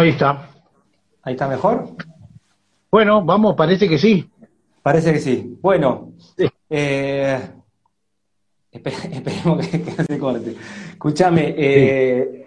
[0.00, 0.48] Ahí está.
[1.24, 1.94] ¿Ahí está mejor?
[2.90, 4.26] Bueno, vamos, parece que sí.
[4.82, 5.58] Parece que sí.
[5.60, 6.14] Bueno,
[6.70, 7.38] eh,
[8.72, 10.56] esperemos que, no se corte.
[10.92, 12.46] Escúchame, eh,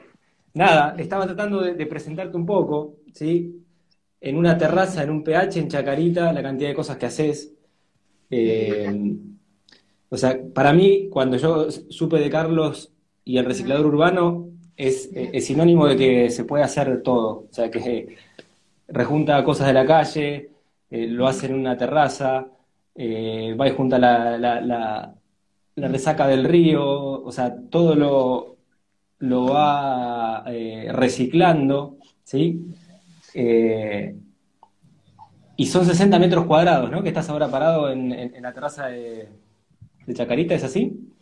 [0.55, 3.63] nada, estaba tratando de, presentarte un poco, ¿sí?
[4.20, 7.54] En una terraza, en un PH, en Chacarita, la cantidad de cosas que haces.
[8.31, 9.15] Eh,
[10.09, 12.91] o sea, para mí, cuando yo supe de Carlos
[13.23, 15.10] y el reciclador urbano, es,
[15.46, 17.48] sinónimo de que se puede hacer todo.
[17.50, 18.18] O sea, que
[18.88, 20.50] rejunta cosas de la calle,
[20.90, 22.48] lo hace en una terraza,
[22.98, 24.38] va y junta la,
[25.76, 28.58] la resaca del río, o sea, todo lo,
[29.20, 32.73] lo va eh, reciclando, ¿sí?
[33.34, 34.16] Eh,
[35.55, 37.02] y son 60 metros cuadrados, ¿no?
[37.02, 39.30] Que estás ahora parado en, la terraza de,
[40.14, 41.12] Chacarita, ¿es así?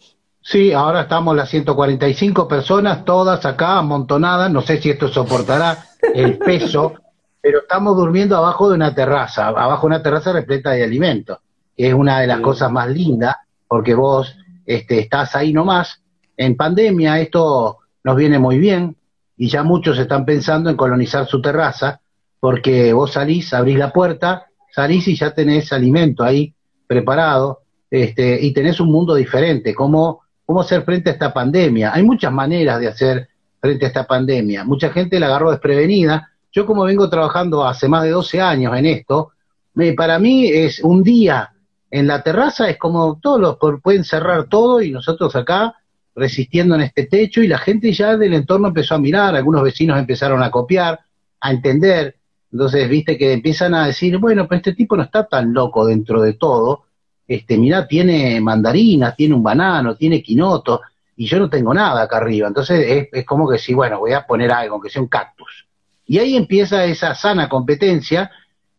[0.42, 6.40] Sí, ahora estamos las 145 personas, todas acá amontonadas, no sé si esto soportará el
[6.40, 6.96] peso,
[7.40, 11.38] pero estamos durmiendo abajo de una terraza, abajo de una terraza repleta de alimentos,
[11.78, 13.36] que es una de las cosas más lindas,
[13.68, 16.02] porque vos este, estás ahí nomás.
[16.36, 18.96] En pandemia esto nos viene muy bien
[19.38, 22.02] y ya muchos están pensando en colonizar su terraza
[22.40, 26.54] porque vos salís, abrís la puerta, salís y ya tenés alimento ahí
[26.88, 29.76] preparado este, y tenés un mundo diferente.
[29.76, 31.94] ¿Cómo, ¿Cómo hacer frente a esta pandemia?
[31.94, 34.64] Hay muchas maneras de hacer frente a esta pandemia.
[34.64, 36.32] Mucha gente la agarró desprevenida.
[36.52, 39.32] Yo como vengo trabajando hace más de 12 años en esto,
[39.74, 41.52] me, para mí es un día
[41.92, 45.76] en la terraza es como todos los pueden cerrar todo y nosotros acá
[46.16, 50.00] resistiendo en este techo y la gente ya del entorno empezó a mirar, algunos vecinos
[50.00, 51.00] empezaron a copiar,
[51.42, 52.16] a entender,
[52.52, 56.22] entonces viste que empiezan a decir, bueno, pero este tipo no está tan loco dentro
[56.22, 56.86] de todo,
[57.36, 60.82] este, mirá, tiene mandarina, tiene un banano, tiene quinoto,
[61.16, 64.14] y yo no tengo nada acá arriba, entonces es, es como que sí, bueno, voy
[64.14, 65.68] a poner algo, que sea un cactus.
[66.06, 68.32] Y ahí empieza esa sana competencia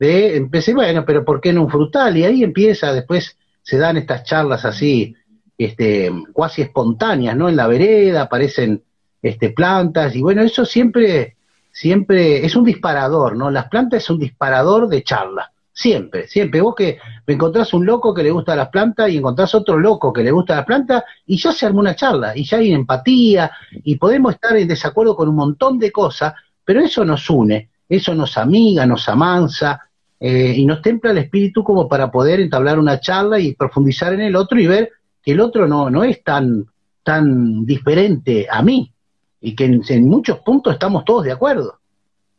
[0.03, 2.17] empecé, bueno, pero ¿por qué no un frutal?
[2.17, 5.15] Y ahí empieza, después se dan estas charlas así,
[5.57, 7.49] este, cuasi espontáneas, ¿no?
[7.49, 8.83] En la vereda aparecen
[9.23, 11.37] este, plantas, y bueno, eso siempre,
[11.71, 13.51] siempre es un disparador, ¿no?
[13.51, 16.61] Las plantas es un disparador de charla, siempre, siempre.
[16.61, 20.23] Vos que encontrás un loco que le gusta las plantas y encontrás otro loco que
[20.23, 23.51] le gusta las plantas, y ya se armó una charla, y ya hay empatía,
[23.85, 26.35] y podemos estar en desacuerdo con un montón de cosas,
[26.65, 29.81] pero eso nos une, eso nos amiga, nos amansa,
[30.25, 34.21] eh, y nos templa el espíritu como para poder entablar una charla y profundizar en
[34.21, 34.91] el otro y ver
[35.21, 36.65] que el otro no, no es tan,
[37.03, 38.93] tan diferente a mí
[39.41, 41.81] y que en, muchos puntos estamos todos de acuerdo.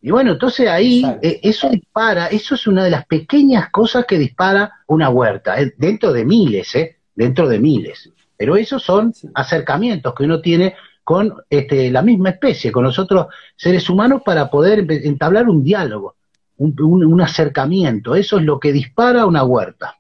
[0.06, 4.20] Y bueno, entonces ahí eh, eso dispara, eso es una de las pequeñas cosas que
[4.20, 6.98] dispara una huerta, eh, dentro de miles, ¿eh?
[7.16, 8.12] dentro de miles.
[8.36, 10.76] Pero esos son acercamientos que uno tiene
[11.06, 16.16] con este, la misma especie, con los otros seres humanos para poder entablar un diálogo
[16.58, 18.16] un, acercamiento.
[18.16, 19.98] Eso es lo que dispara una huerta.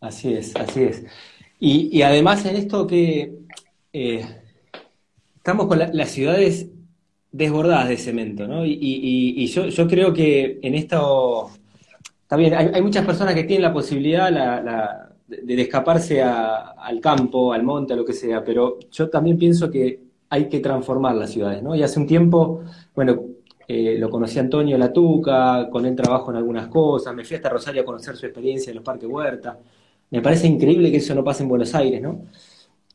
[0.00, 1.04] Así es, así es.
[1.60, 3.38] Y, además en esto que
[3.92, 4.26] eh,
[5.36, 6.68] estamos con las ciudades
[7.32, 8.64] desbordadas de cemento, ¿no?
[8.64, 11.50] Y, yo, creo que en esto,
[12.26, 14.30] también hay, muchas personas que tienen la posibilidad
[15.26, 20.00] de, escaparse al campo, al monte, a lo que sea, pero yo también pienso que
[20.28, 21.74] hay que transformar las ciudades, ¿no?
[21.74, 22.62] Y hace un tiempo,
[22.94, 23.22] bueno,
[23.66, 27.48] eh, lo conocí a Antonio Latuca, con él trabajo en algunas cosas, me fui hasta
[27.48, 29.58] Rosario a conocer su experiencia en los parques Huerta.
[30.10, 32.22] Me parece increíble que eso no pase en Buenos Aires, ¿no?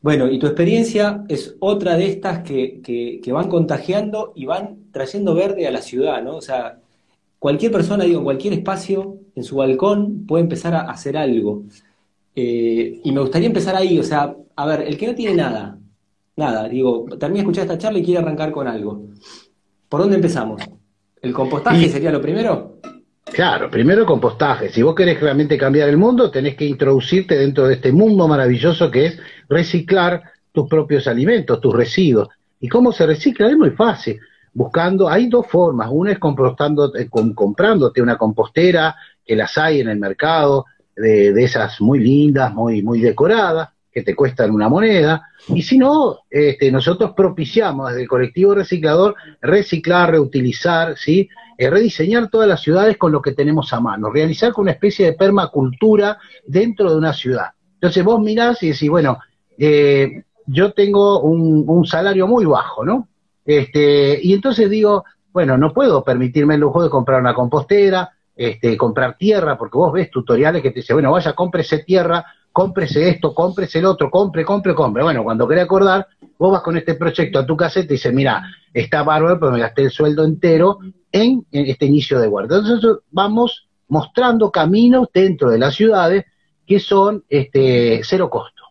[0.00, 2.80] Bueno, y tu experiencia es otra de estas que,
[3.22, 6.36] que, van contagiando y van trayendo verde a la ciudad, ¿no?
[6.36, 6.78] O sea,
[7.38, 11.64] cualquier persona, digo, en cualquier espacio, en su balcón, puede empezar a hacer algo.
[12.34, 15.78] Eh, y me gustaría empezar ahí, o sea, a ver, el que no tiene nada,
[16.36, 19.02] nada, digo, termina de escuchar esta charla y quiere arrancar con algo.
[19.88, 20.62] ¿Por dónde empezamos?
[21.20, 22.78] ¿El compostaje sería lo primero?
[23.32, 24.68] Claro, primero compostaje.
[24.70, 28.90] Si vos querés realmente cambiar el mundo, tenés que introducirte dentro de este mundo maravilloso
[28.90, 29.18] que es
[29.48, 30.22] reciclar
[30.52, 32.28] tus propios alimentos, tus residuos.
[32.60, 33.48] ¿Y cómo se recicla?
[33.48, 34.18] Es muy fácil.
[34.52, 35.88] Buscando, hay dos formas.
[35.92, 40.64] Una es comprostando, eh, comprándote una compostera, que las hay en el mercado,
[40.96, 45.78] de, de esas muy lindas, muy, muy decoradas que te cuestan una moneda, y si
[45.78, 51.28] no, este, nosotros propiciamos desde el colectivo reciclador reciclar, reutilizar, ¿sí?
[51.60, 55.06] Eh, rediseñar todas las ciudades con lo que tenemos a mano, realizar con una especie
[55.06, 56.16] de permacultura
[56.46, 57.48] dentro de una ciudad.
[57.74, 59.18] Entonces vos mirás y decís, bueno,
[59.58, 63.08] eh, yo tengo un, salario muy bajo, ¿no?
[63.44, 68.76] Este, y entonces digo, bueno, no puedo permitirme el lujo de comprar una compostera, este,
[68.76, 73.34] comprar tierra, porque vos ves tutoriales que te dicen, bueno, vaya, cómprese tierra cómprese esto,
[73.34, 75.04] cómprese el otro, compre, compre, compre.
[75.04, 78.10] Bueno, cuando querés acordar, vos vas con este proyecto a tu casa y te dice,
[78.10, 78.42] mira,
[78.74, 80.80] está bárbaro, pero me gasté el sueldo entero
[81.12, 82.58] en, este inicio de guardia.
[82.58, 86.24] Entonces vamos mostrando caminos dentro de las ciudades
[86.66, 88.62] que son este, cero costo.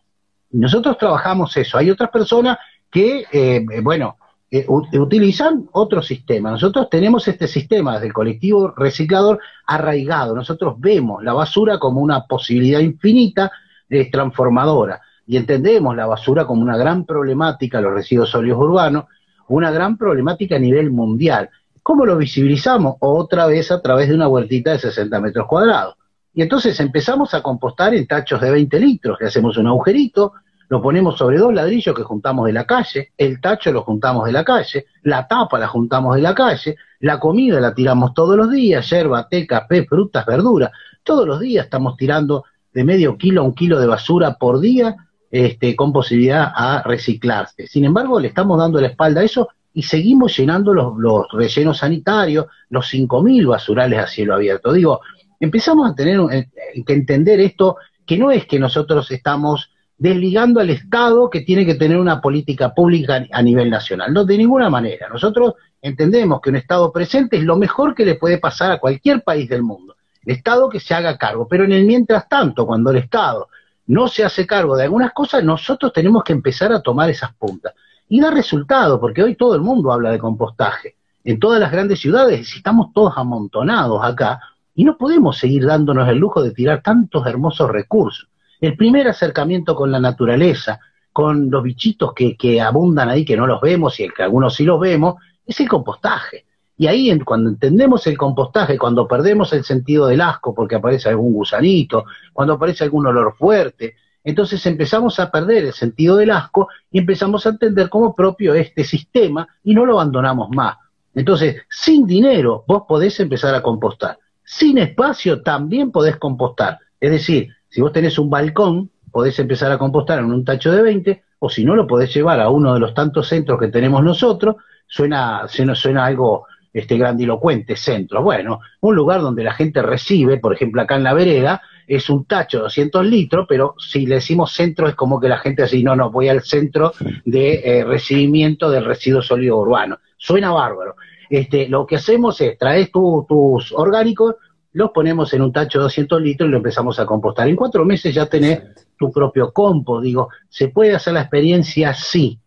[0.50, 1.76] Nosotros trabajamos eso.
[1.78, 2.58] Hay otras personas
[2.90, 4.16] que, eh, bueno,
[4.50, 6.50] eh, utilizan otro sistema.
[6.50, 10.34] Nosotros tenemos este sistema del colectivo reciclador arraigado.
[10.34, 13.52] Nosotros vemos la basura como una posibilidad infinita
[13.90, 19.04] de transformadora y entendemos la basura como una gran problemática, los residuos sólidos urbanos,
[19.48, 21.50] una gran problemática a nivel mundial.
[21.88, 22.96] ¿Cómo lo visibilizamos?
[23.00, 25.94] Otra vez a través de una huertita de 60 metros cuadrados.
[26.34, 30.34] Y entonces empezamos a compostar en tachos de 20 litros, le hacemos un agujerito,
[30.68, 34.32] lo ponemos sobre dos ladrillos que juntamos de la calle, el tacho lo juntamos de
[34.32, 38.50] la calle, la tapa la juntamos de la calle, la comida la tiramos todos los
[38.50, 40.70] días, yerba, té, café, frutas, verduras,
[41.02, 44.94] todos los días estamos tirando de medio kilo a un kilo de basura por día
[45.30, 47.66] este, con posibilidad a reciclarse.
[47.66, 52.46] Sin embargo, le estamos dando la espalda a eso y seguimos llenando los, rellenos sanitarios,
[52.70, 54.72] los 5.000 basurales a cielo abierto.
[54.72, 55.00] Digo,
[55.38, 56.48] empezamos a tener eh,
[56.84, 61.74] que entender esto, que no es que nosotros estamos desligando al Estado que tiene que
[61.74, 64.12] tener una política pública a nivel nacional.
[64.12, 65.08] No, de ninguna manera.
[65.08, 69.22] Nosotros entendemos que un Estado presente es lo mejor que le puede pasar a cualquier
[69.22, 69.96] país del mundo.
[70.24, 71.46] El Estado que se haga cargo.
[71.48, 73.48] Pero en el mientras tanto, cuando el Estado
[73.86, 77.74] no se hace cargo de algunas cosas, nosotros tenemos que empezar a tomar esas puntas.
[78.08, 80.96] Y dar resultados, porque hoy todo el mundo habla de compostaje.
[81.24, 84.40] En todas las grandes ciudades estamos todos amontonados acá
[84.74, 88.28] y no podemos seguir dándonos el lujo de tirar tantos hermosos recursos.
[88.60, 90.80] El primer acercamiento con la naturaleza,
[91.12, 94.64] con los bichitos que, abundan ahí, que no los vemos y el que algunos sí
[94.64, 96.46] los vemos, es el compostaje.
[96.76, 101.32] Y ahí cuando entendemos el compostaje, cuando perdemos el sentido del asco porque aparece algún
[101.32, 103.96] gusanito, cuando aparece algún olor fuerte,
[104.30, 108.84] entonces empezamos a perder el sentido del asco y empezamos a entender como propio este
[108.84, 110.76] sistema y no lo abandonamos más.
[111.14, 114.18] Entonces, sin dinero vos podés empezar a compostar.
[114.44, 116.78] Sin espacio también podés compostar.
[117.00, 120.82] Es decir, si vos tenés un balcón, podés empezar a compostar en un tacho de
[120.82, 124.02] 20, o si no, lo podés llevar a uno de los tantos centros que tenemos
[124.02, 124.56] nosotros.
[124.86, 128.22] Suena, suena algo este grandilocuente, centro.
[128.22, 132.26] Bueno, un lugar donde la gente recibe, por ejemplo, acá en la vereda, es un
[132.26, 135.82] tacho de 200 litros, pero si le decimos centro es como que la gente así,
[135.82, 136.92] no, no, voy al centro
[137.24, 139.98] de eh, recibimiento del residuo sólido urbano.
[140.16, 140.96] Suena bárbaro.
[141.30, 144.36] Este, lo que hacemos es, traes tus orgánicos,
[144.72, 147.48] los ponemos en un tacho de 200 litros y lo empezamos a compostar.
[147.48, 148.60] En cuatro meses ya tenés
[148.98, 150.04] tu propio compost.
[150.04, 151.94] Digo, ¿se puede hacer la experiencia?
[151.94, 152.38] Sí.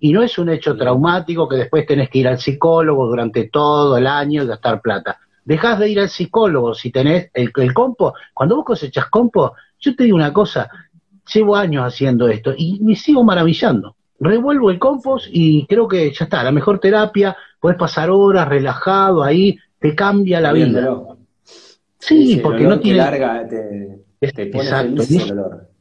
[0.00, 3.96] Y no es un hecho traumático que después tenés que ir al psicólogo durante todo
[3.96, 5.18] el año y gastar plata.
[5.44, 8.16] Dejás de ir al psicólogo si tenés el, el compost.
[8.32, 10.68] Cuando vos cosechas compost, yo te digo una cosa,
[11.32, 13.96] llevo años haciendo esto y me sigo maravillando.
[14.20, 19.22] Revuelvo el compost y creo que ya está, la mejor terapia, puedes pasar horas relajado
[19.22, 20.98] ahí, te cambia la vida.
[21.98, 22.98] Sí, porque no tiene.
[22.98, 25.02] Larga, te, Exacto.
[25.02, 25.71] El olor.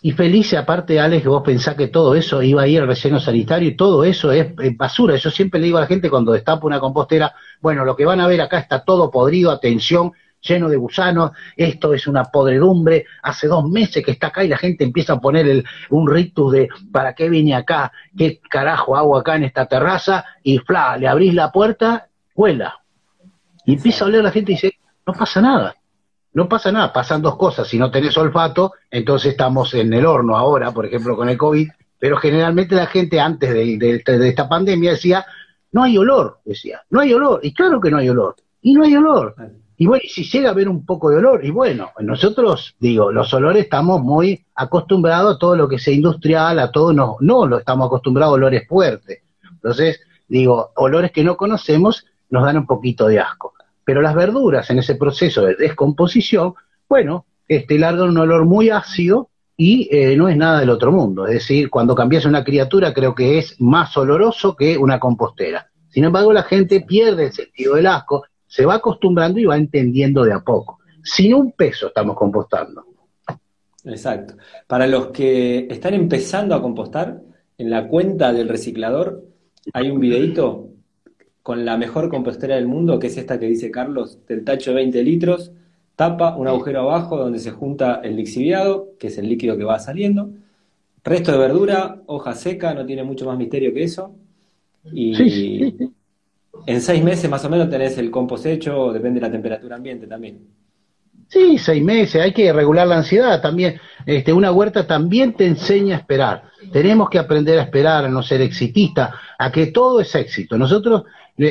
[0.00, 3.18] Y feliz, aparte, Alex, que vos pensás que todo eso iba a ir al relleno
[3.18, 5.16] sanitario y todo eso es, basura.
[5.16, 8.20] Yo siempre le digo a la gente cuando destapo una compostera, bueno, lo que van
[8.20, 13.48] a ver acá está todo podrido, atención, lleno de gusanos, esto es una podredumbre, hace
[13.48, 16.68] dos meses que está acá y la gente empieza a poner el, un rictus de
[16.92, 17.90] ¿para qué vine acá?
[18.16, 20.24] ¿Qué carajo hago acá en esta terraza?
[20.44, 22.06] Y fla, le abrís la puerta,
[22.36, 22.78] huela.
[23.64, 25.74] Y empieza a oler la gente y dice, no pasa nada.
[26.34, 27.66] No pasa nada, pasan dos cosas.
[27.66, 31.68] Si no tenés olfato, entonces estamos en el horno ahora, por ejemplo, con el COVID.
[31.98, 35.26] Pero generalmente la gente antes de, esta pandemia decía,
[35.72, 37.40] no hay olor, decía, no hay olor.
[37.42, 38.36] Y claro que no hay olor.
[38.62, 39.34] Y no hay olor.
[39.76, 43.32] Y bueno, si llega a haber un poco de olor, y bueno, nosotros, digo, los
[43.32, 47.58] olores estamos muy acostumbrados a todo lo que sea industrial, a todo, no, no lo
[47.58, 49.22] estamos acostumbrados a olores fuertes.
[49.52, 53.54] Entonces, digo, olores que no conocemos nos dan un poquito de asco.
[53.88, 56.52] Pero las verduras en ese proceso de descomposición,
[56.90, 61.26] bueno, este, largan un olor muy ácido y eh, no es nada del otro mundo.
[61.26, 65.70] Es decir, cuando cambias una criatura creo que es más oloroso que una compostera.
[65.88, 70.22] Sin embargo, la gente pierde el sentido del asco, se va acostumbrando y va entendiendo
[70.22, 70.80] de a poco.
[71.02, 72.84] Sin un peso estamos compostando.
[73.84, 74.34] Exacto.
[74.66, 77.22] Para los que están empezando a compostar,
[77.56, 79.24] en la cuenta del reciclador
[79.72, 80.68] hay un videito
[81.48, 84.76] con la mejor compostera del mundo, que es esta que dice Carlos, del tacho de
[84.76, 85.50] 20 litros,
[85.96, 89.78] tapa un agujero abajo donde se junta el lixiviado, que es el líquido que va
[89.78, 90.28] saliendo,
[91.02, 94.14] resto de verdura, hoja seca, no tiene mucho más misterio que eso,
[94.92, 95.74] y
[96.66, 100.06] en seis meses más o menos tenés el compost hecho, depende de la temperatura ambiente
[100.06, 100.40] también.
[101.28, 103.80] Sí, seis meses, hay que regular la ansiedad también.
[104.04, 106.42] Este, una huerta también te enseña a esperar.
[106.72, 110.58] Tenemos que aprender a esperar, a no ser exitista, a que todo es éxito.
[110.58, 111.04] Nosotros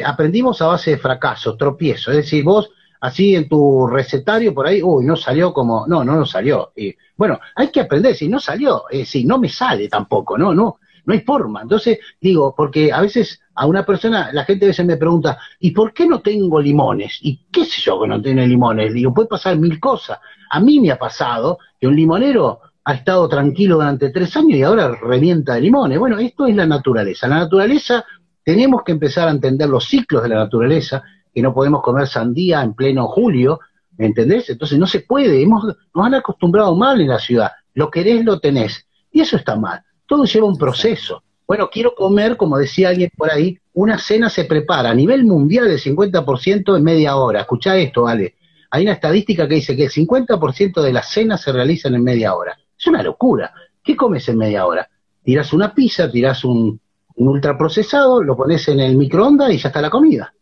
[0.06, 2.10] aprendimos a base de fracasos, tropiezos.
[2.10, 2.70] Es decir, vos
[3.02, 6.72] así en tu recetario por ahí, uy, no salió como, no, no, no salió.
[6.76, 10.54] Y, bueno, hay que aprender, si no salió, eh, si no me sale tampoco, no,
[10.54, 11.62] no, no hay forma.
[11.62, 15.72] Entonces, digo, porque a veces a una persona, la gente a veces me pregunta, ¿y
[15.72, 17.18] por qué no tengo limones?
[17.22, 18.94] ¿Y qué sé yo que no tiene limones?
[18.94, 20.20] Digo, puede pasar mil cosas.
[20.50, 24.64] A mí me ha pasado que un limonero ha estado tranquilo durante tres años y
[24.64, 25.98] ahora revienta de limones.
[25.98, 27.28] Bueno, esto es la naturaleza.
[27.28, 28.06] La naturaleza,
[28.48, 32.62] tenemos que empezar a entender los ciclos de la naturaleza, que no podemos comer sandía
[32.62, 33.60] en pleno julio,
[33.98, 34.50] ¿me entendés?
[34.50, 37.52] Entonces no se puede, hemos, nos han acostumbrado mal en la ciudad.
[37.74, 38.88] Lo querés, lo tenés.
[39.12, 39.82] Y eso está mal.
[40.06, 41.24] Todo lleva un proceso.
[41.46, 45.68] Bueno, quiero comer, como decía alguien por ahí, una cena se prepara a nivel mundial
[45.68, 47.42] del 50% en media hora.
[47.42, 48.36] Escucha esto, vale.
[48.72, 52.34] Hay una estadística que dice que el 50% de las cenas se realizan en media
[52.34, 52.58] hora.
[52.80, 53.54] Es una locura.
[53.84, 54.90] ¿Qué comes en media hora?
[55.22, 56.80] Tiras una pizza, tiras un,
[57.18, 60.34] un ultraprocesado, lo pones en el microondas y ya está la comida.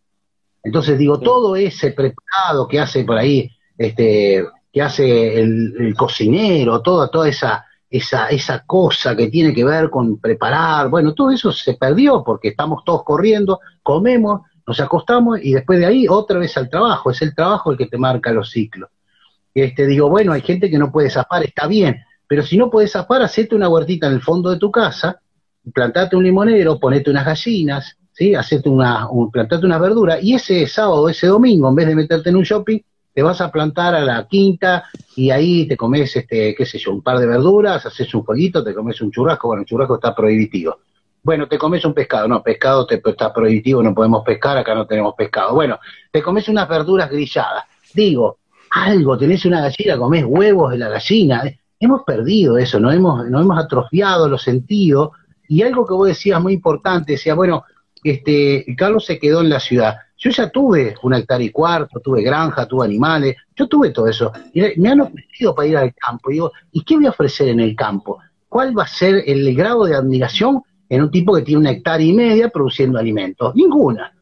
[0.62, 6.80] Entonces digo, todo ese preparado que hace por ahí, este, que hace el, el cocinero,
[6.82, 11.52] toda, toda esa esa, esa cosa que tiene que ver con preparar, bueno, todo eso
[11.52, 16.56] se perdió porque estamos todos corriendo, comemos, nos acostamos y después de ahí otra vez
[16.56, 18.90] al trabajo, es el trabajo el que te marca los ciclos.
[19.54, 22.92] Este, digo, bueno, hay gente que no puede zafar, está bien, pero si no puedes
[22.92, 25.20] zafar, hacete una huertita en el fondo de tu casa,
[25.72, 28.34] plantate un limonero, ponete unas gallinas, ¿sí?
[28.34, 32.30] Hacete una, un, plantate una verdura, y ese sábado, ese domingo, en vez de meterte
[32.30, 32.78] en un shopping,
[33.16, 34.84] te vas a plantar a la quinta
[35.16, 38.62] y ahí te comes, este, qué sé yo, un par de verduras, haces un jueguito,
[38.62, 40.76] te comes un churrasco, bueno, el churrasco está prohibitivo.
[41.22, 44.86] Bueno, te comes un pescado, no, pescado te, está prohibitivo, no podemos pescar, acá no
[44.86, 45.54] tenemos pescado.
[45.54, 45.80] Bueno,
[46.12, 47.64] te comes unas verduras grilladas.
[47.94, 48.38] Digo,
[48.70, 51.42] algo, tenés una gallina, comés huevos de la gallina.
[51.80, 55.12] Hemos perdido eso, no hemos, no hemos atrofiado los sentidos.
[55.48, 57.64] Y algo que vos decías muy importante, decía, bueno,
[58.02, 59.96] este, Carlos se quedó en la ciudad.
[60.18, 64.32] Yo ya tuve un hectárea y cuarto, tuve granja, tuve animales, yo tuve todo eso.
[64.54, 66.30] Y me han ofrecido para ir al campo.
[66.30, 68.18] Y digo, ¿y qué voy a ofrecer en el campo?
[68.48, 72.06] ¿Cuál va a ser el grado de admiración en un tipo que tiene una hectárea
[72.06, 73.54] y media produciendo alimentos?
[73.54, 74.12] Ninguna.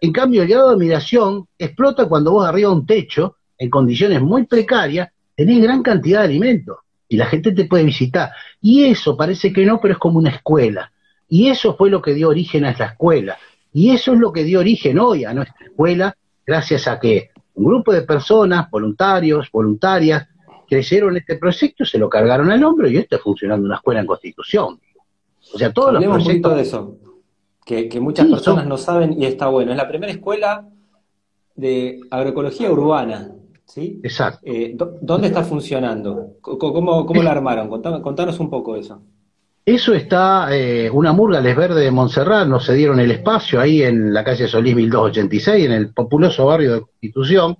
[0.00, 4.46] En cambio, el grado de admiración explota cuando vos arriba un techo, en condiciones muy
[4.46, 8.30] precarias, tenés gran cantidad de alimentos y la gente te puede visitar.
[8.60, 10.92] Y eso parece que no, pero es como una escuela.
[11.28, 13.38] Y eso fue lo que dio origen a esta escuela.
[13.72, 17.64] Y eso es lo que dio origen hoy a nuestra escuela, gracias a que un
[17.64, 20.28] grupo de personas, voluntarios, voluntarias,
[20.68, 24.06] creyeron este proyecto, se lo cargaron al hombro y esto está funcionando una escuela en
[24.06, 24.80] Constitución.
[25.52, 26.56] O sea, todos los proyectos...
[26.56, 26.98] de eso,
[27.64, 29.72] que, muchas personas no saben y está bueno.
[29.72, 30.68] Es la primera escuela
[31.54, 33.32] de agroecología urbana,
[33.66, 34.00] ¿sí?
[34.02, 34.40] Exacto.
[34.44, 36.34] Eh, ¿Dónde está funcionando?
[36.40, 37.68] ¿Cómo, cómo la armaron?
[38.02, 39.00] contanos un poco eso.
[39.66, 44.12] Eso está, eh, una murga les verde de Montserrat, nos cedieron el espacio ahí en
[44.12, 47.56] la calle Solís 1286, en el populoso barrio de Constitución.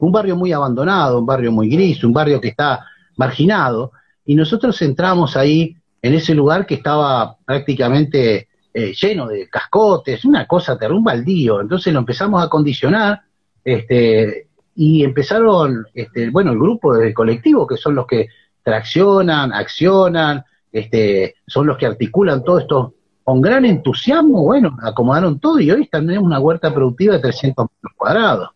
[0.00, 2.84] Un barrio muy abandonado, un barrio muy gris, un barrio que está
[3.16, 3.92] marginado.
[4.24, 10.48] Y nosotros entramos ahí, en ese lugar que estaba prácticamente eh, lleno de cascotes, una
[10.48, 11.60] cosa un baldío.
[11.60, 13.20] Entonces lo empezamos a condicionar,
[13.64, 18.28] este, y empezaron, este, bueno, el grupo de colectivo, que son los que
[18.62, 25.60] traccionan, accionan, este, son los que articulan todo esto con gran entusiasmo, bueno, acomodaron todo
[25.60, 28.50] y hoy tenemos una huerta productiva de 300 metros cuadrados.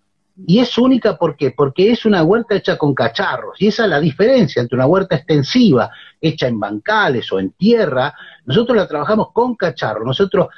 [0.45, 1.53] Y es única ¿por qué?
[1.53, 3.61] porque es una huerta hecha con cacharros.
[3.61, 8.13] Y esa es la diferencia entre una huerta extensiva, hecha en bancales o en tierra.
[8.45, 10.05] Nosotros la trabajamos con cacharros.
[10.05, 10.49] Nosotros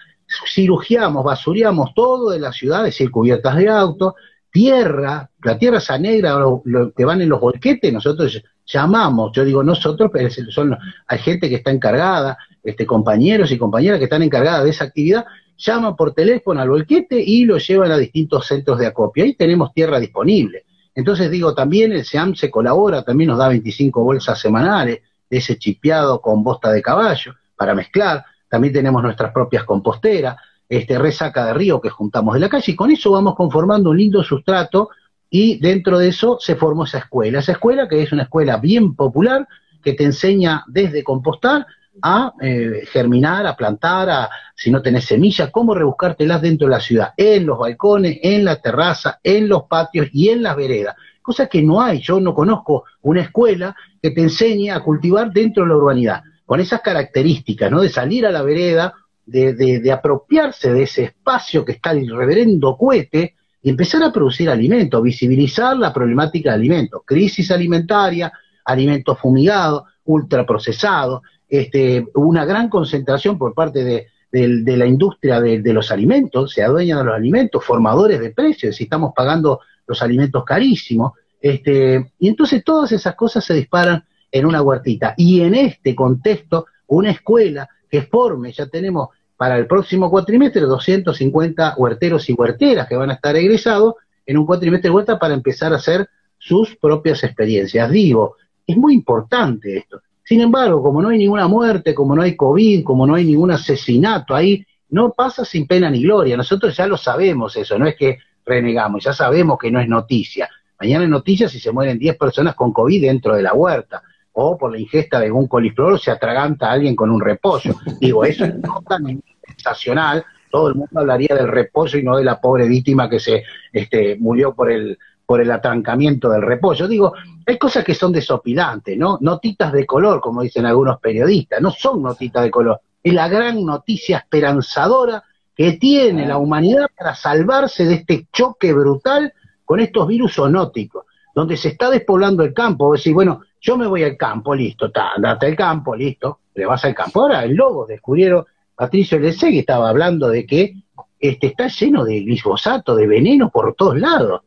[0.52, 4.16] cirugiamos, basureamos todo de la ciudad, es decir, cubiertas de auto,
[4.50, 9.62] tierra, la tierra esa negra lo, que van en los volquetes, nosotros llamamos, yo digo
[9.62, 10.76] nosotros, pero son,
[11.06, 15.24] hay gente que está encargada, este, compañeros y compañeras que están encargadas de esa actividad,
[15.56, 19.24] llaman por teléfono al volquete y lo llevan a distintos centros de acopio.
[19.24, 20.64] Ahí tenemos tierra disponible.
[20.94, 25.58] Entonces digo, también el SEAM se colabora, también nos da 25 bolsas semanales de ese
[25.58, 28.24] chipeado con bosta de caballo para mezclar.
[28.48, 30.36] También tenemos nuestras propias composteras,
[30.68, 33.96] este resaca de río que juntamos de la calle y con eso vamos conformando un
[33.96, 34.90] lindo sustrato
[35.30, 37.40] y dentro de eso se formó esa escuela.
[37.40, 39.46] Esa escuela que es una escuela bien popular,
[39.82, 41.66] que te enseña desde compostar
[42.02, 46.80] a eh, germinar, a plantar, a, si no tenés semillas, cómo rebuscártelas dentro de la
[46.80, 50.94] ciudad, en los balcones, en la terraza, en los patios y en las veredas.
[51.20, 55.64] Cosa que no hay, yo no conozco una escuela que te enseñe a cultivar dentro
[55.64, 57.82] de la urbanidad, con esas características, ¿no?
[57.82, 58.94] De salir a la vereda,
[59.26, 63.34] de, de, de apropiarse de ese espacio que está el reverendo cohete,
[63.68, 68.32] y empezar a producir alimentos, visibilizar la problemática de alimentos, crisis alimentaria,
[68.64, 76.54] alimentos fumigados, ultraprocesados, este, una gran concentración por parte de, la industria de, los alimentos,
[76.54, 82.12] se adueñan de los alimentos, formadores de precios, si estamos pagando los alimentos carísimos, este,
[82.18, 85.12] y entonces todas esas cosas se disparan en una huertita.
[85.14, 89.08] Y en este contexto, una escuela que forme, ya tenemos
[89.38, 93.94] para el próximo cuatrimestre 250 huerteros y huerteras que van a estar egresados
[94.26, 97.88] en un cuatrimestre de huerta para empezar a hacer sus propias experiencias.
[97.88, 98.34] Digo,
[98.66, 100.02] es muy importante esto.
[100.24, 103.52] Sin embargo, como no hay ninguna muerte, como no hay COVID, como no hay ningún
[103.52, 106.36] asesinato ahí, no pasa sin pena ni gloria.
[106.36, 110.50] Nosotros ya lo sabemos eso, no es que renegamos, ya sabemos que no es noticia.
[110.80, 114.02] Mañana es noticia si se mueren 10 personas con COVID dentro de la huerta
[114.40, 117.74] o por la ingesta de algún coliflor se atraganta a alguien con un repollo.
[118.00, 118.54] Digo, eso es
[118.88, 123.18] tan sensacional, todo el mundo hablaría del repollo y no de la pobre víctima que
[123.18, 123.42] se
[123.72, 126.86] este, murió por el, por el atrancamiento del repollo.
[126.86, 127.14] Digo,
[127.44, 129.18] hay cosas que son desopilantes, ¿no?
[129.20, 133.64] Notitas de color, como dicen algunos periodistas, no son notitas de color, es la gran
[133.64, 135.24] noticia esperanzadora
[135.56, 139.32] que tiene la humanidad para salvarse de este choque brutal
[139.64, 142.92] con estos virus zoonóticos, donde se está despoblando el campo.
[142.92, 146.94] Decir, bueno, yo me voy al campo, listo, andate al campo, listo, le vas al
[146.94, 147.22] campo.
[147.22, 150.74] Ahora el lobo descubrieron, Patricio que estaba hablando de que
[151.18, 154.42] este, está lleno de glifosato, de veneno por todos lados.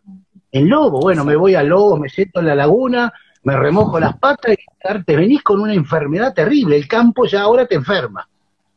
[0.52, 3.12] El lobo, bueno, me voy al lobo, me siento en la laguna,
[3.44, 6.78] me remojo las patas y te venís con una enfermedad terrible.
[6.78, 8.28] El campo ya ahora te enferma.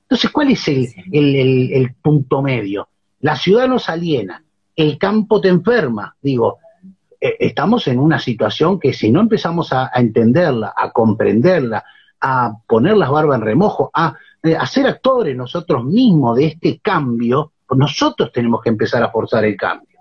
[0.02, 2.88] Entonces, ¿cuál es el, el punto medio?
[3.20, 4.42] La ciudad nos aliena,
[4.76, 6.16] el campo te enferma.
[6.20, 6.58] Digo,
[7.24, 11.82] eh, estamos en una situación que si no empezamos a, entenderla, a comprenderla,
[12.20, 17.52] a poner las barbas en remojo, a, eh, ser actores nosotros mismos de este cambio,
[17.70, 19.98] nosotros tenemos que empezar a forzar el cambio.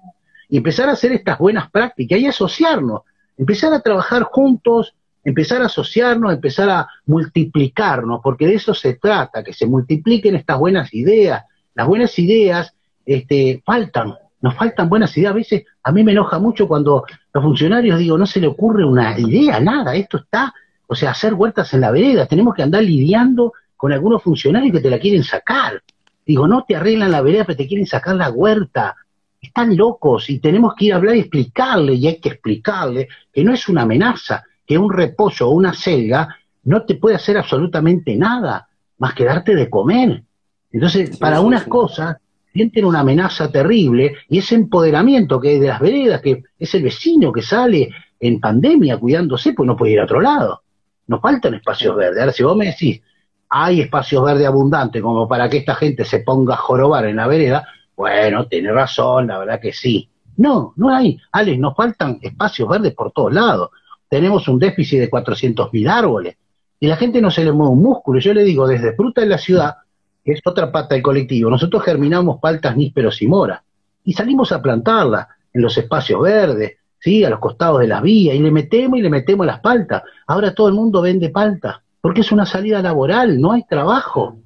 [0.49, 3.03] Y empezar a hacer estas buenas prácticas y asociarnos,
[3.37, 9.45] empezar a trabajar juntos, empezar a asociarnos, empezar a multiplicarnos, porque de eso se trata,
[9.45, 11.45] que se multipliquen estas buenas ideas.
[11.73, 12.75] Las buenas ideas
[13.05, 15.31] este, faltan, nos faltan buenas ideas.
[15.31, 18.85] A veces a mí me enoja mucho cuando los funcionarios digo, no se le ocurre
[18.85, 20.53] una idea, nada, esto está,
[20.85, 24.81] o sea, hacer huertas en la vereda, tenemos que andar lidiando con algunos funcionarios que
[24.81, 25.81] te la quieren sacar.
[26.25, 28.95] Digo, no te arreglan la vereda, pero te quieren sacar la huerta.
[29.41, 33.45] Están locos y tenemos que ir a hablar y explicarle, y hay que explicarle que
[33.45, 38.15] no es una amenaza, que un reposo o una selga no te puede hacer absolutamente
[38.17, 40.21] nada más que darte de comer.
[40.69, 42.17] Entonces, para unas cosas
[42.53, 46.83] sienten una amenaza terrible y ese empoderamiento que hay de las veredas, que es el
[46.83, 47.89] vecino que sale
[48.19, 50.61] en pandemia cuidándose, pues no puede ir a otro lado.
[51.07, 52.19] Nos faltan espacios verdes.
[52.19, 53.01] Ahora, si vos me decís,
[53.49, 57.27] hay espacios verdes abundantes como para que esta gente se ponga a jorobar en la
[57.27, 60.09] vereda, bueno, tiene razón, la verdad que sí.
[60.37, 61.17] No, no hay.
[61.31, 63.69] Alex, nos faltan espacios verdes por todos lados.
[64.07, 66.37] Tenemos un déficit de 400.000 árboles
[66.79, 68.19] y la gente no se le mueve un músculo.
[68.19, 69.75] Yo le digo, desde fruta en la ciudad,
[70.23, 73.63] que es otra pata del colectivo, nosotros germinamos paltas, nísperos y mora,
[74.03, 77.23] y salimos a plantarla en los espacios verdes, ¿sí?
[77.23, 80.03] a los costados de las vías, y le metemos y le metemos las paltas.
[80.27, 84.37] Ahora todo el mundo vende palta, porque es una salida laboral, no hay trabajo.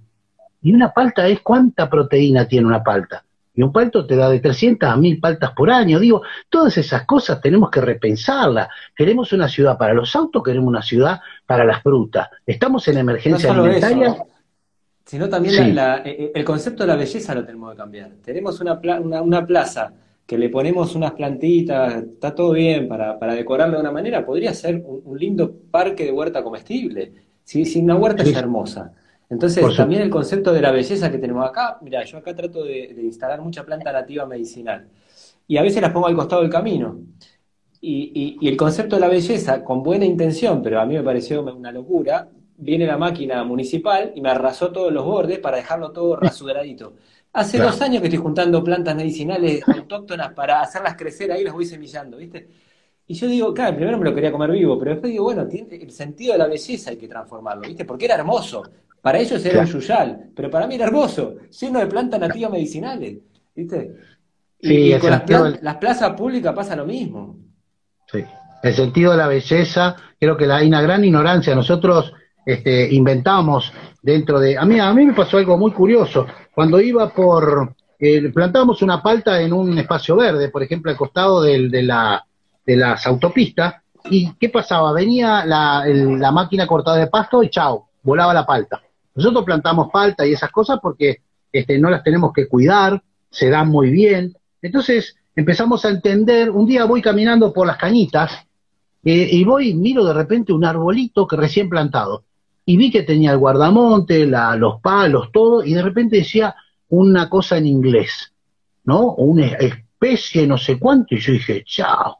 [0.62, 3.24] Y una palta es cuánta proteína tiene una palta.
[3.54, 6.00] Y un palto te da de 300 a 1000 paltas por año.
[6.00, 8.68] Digo, todas esas cosas tenemos que repensarlas.
[8.96, 12.30] Queremos una ciudad para los autos, queremos una ciudad para las frutas.
[12.46, 14.16] Estamos en emergencia alimentaria
[15.08, 18.12] sino también eh, eh, el concepto de la belleza lo tenemos que cambiar.
[18.22, 18.78] Tenemos una,
[19.22, 19.93] una, plaza
[20.26, 24.54] que le ponemos unas plantitas, está todo bien para, para decorarlo de una manera, podría
[24.54, 27.13] ser un, lindo parque de huerta comestible.
[27.41, 28.91] Si, si una huerta es hermosa.
[29.30, 32.93] Entonces, también el concepto de la belleza que tenemos acá, mira, yo acá trato de,
[33.02, 34.89] instalar mucha planta nativa medicinal.
[35.48, 37.00] Y a veces las pongo al costado del camino.
[37.80, 41.41] Y, y, el concepto de la belleza, con buena intención, pero a mí me pareció
[41.43, 46.15] una locura, viene la máquina municipal y me arrasó todos los bordes para dejarlo todo
[46.17, 46.96] rasuradito.
[47.34, 51.65] Hace dos años que estoy juntando plantas medicinales autóctonas para hacerlas crecer ahí, las voy
[51.65, 52.48] semillando, ¿viste?
[53.10, 55.76] Y yo digo, claro, primero me lo quería comer vivo, pero después digo, bueno, tiene,
[55.76, 57.86] el sentido de la belleza hay que transformarlo, ¿viste?
[57.86, 58.63] Porque era hermoso.
[59.02, 63.17] Para ellos era un yuyal, pero para mí era hermoso, lleno de plantas nativas medicinales,
[63.56, 63.96] ¿viste?
[64.60, 67.38] Y, con las, las plazas públicas pasa lo mismo.
[68.12, 68.26] Sí,
[68.63, 71.54] el sentido de la belleza, creo que hay una gran ignorancia.
[71.56, 72.13] Nosotros
[72.48, 74.58] este, inventamos dentro de...
[74.58, 76.26] A mí, a mí me pasó algo muy curioso.
[76.56, 77.76] Cuando iba por...
[78.00, 82.26] Eh, plantábamos una palta en un espacio verde, por ejemplo, al costado de, la,
[82.66, 83.76] de las autopistas,
[84.10, 84.94] y ¿qué pasaba?
[84.94, 88.82] Venía la, máquina cortada de pasto y chao, volaba la palta.
[89.16, 91.18] Nosotros plantamos palta y esas cosas porque
[91.52, 94.34] este, no las tenemos que cuidar, se dan muy bien.
[94.62, 98.32] Entonces, empezamos a entender, un día voy caminando por las cañitas
[99.04, 102.24] eh, y voy, miro de repente un arbolito que recién plantado
[102.69, 106.53] y vi que tenía el guardamonte, la, los palos, todo, y de repente decía
[106.89, 108.34] una cosa en inglés,
[108.84, 109.13] ¿no?
[109.13, 112.17] Una especie, no sé cuánto, y yo dije, chao,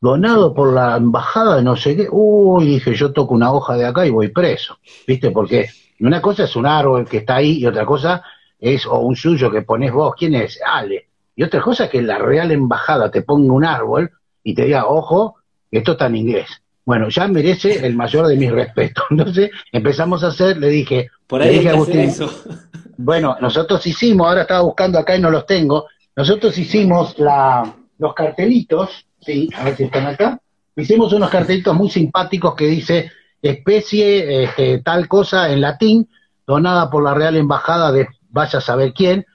[0.00, 3.86] donado por la embajada de no sé qué, uy, dije, yo toco una hoja de
[3.86, 5.32] acá y voy preso, ¿viste?
[5.32, 8.22] Porque una cosa es un árbol que está ahí y otra cosa
[8.60, 10.60] es, o un suyo que pones vos, ¿quién es?
[10.64, 11.08] Ale.
[11.34, 14.12] Y otra cosa es que la Real Embajada te ponga un árbol
[14.44, 15.38] y te diga, ojo,
[15.72, 16.62] esto está en inglés.
[16.88, 19.04] Bueno, ya merece el mayor de mis respetos.
[19.10, 22.10] Entonces empezamos a hacer, le dije, por ahí le dije a Agustín,
[22.96, 25.84] bueno, nosotros hicimos, ahora estaba buscando acá y no los tengo,
[26.16, 30.40] nosotros hicimos la, los cartelitos, sí, a ver si están acá,
[30.76, 36.08] hicimos unos cartelitos muy simpáticos que dice especie este, tal cosa en latín,
[36.46, 39.26] donada por la Real Embajada de vaya a saber quién,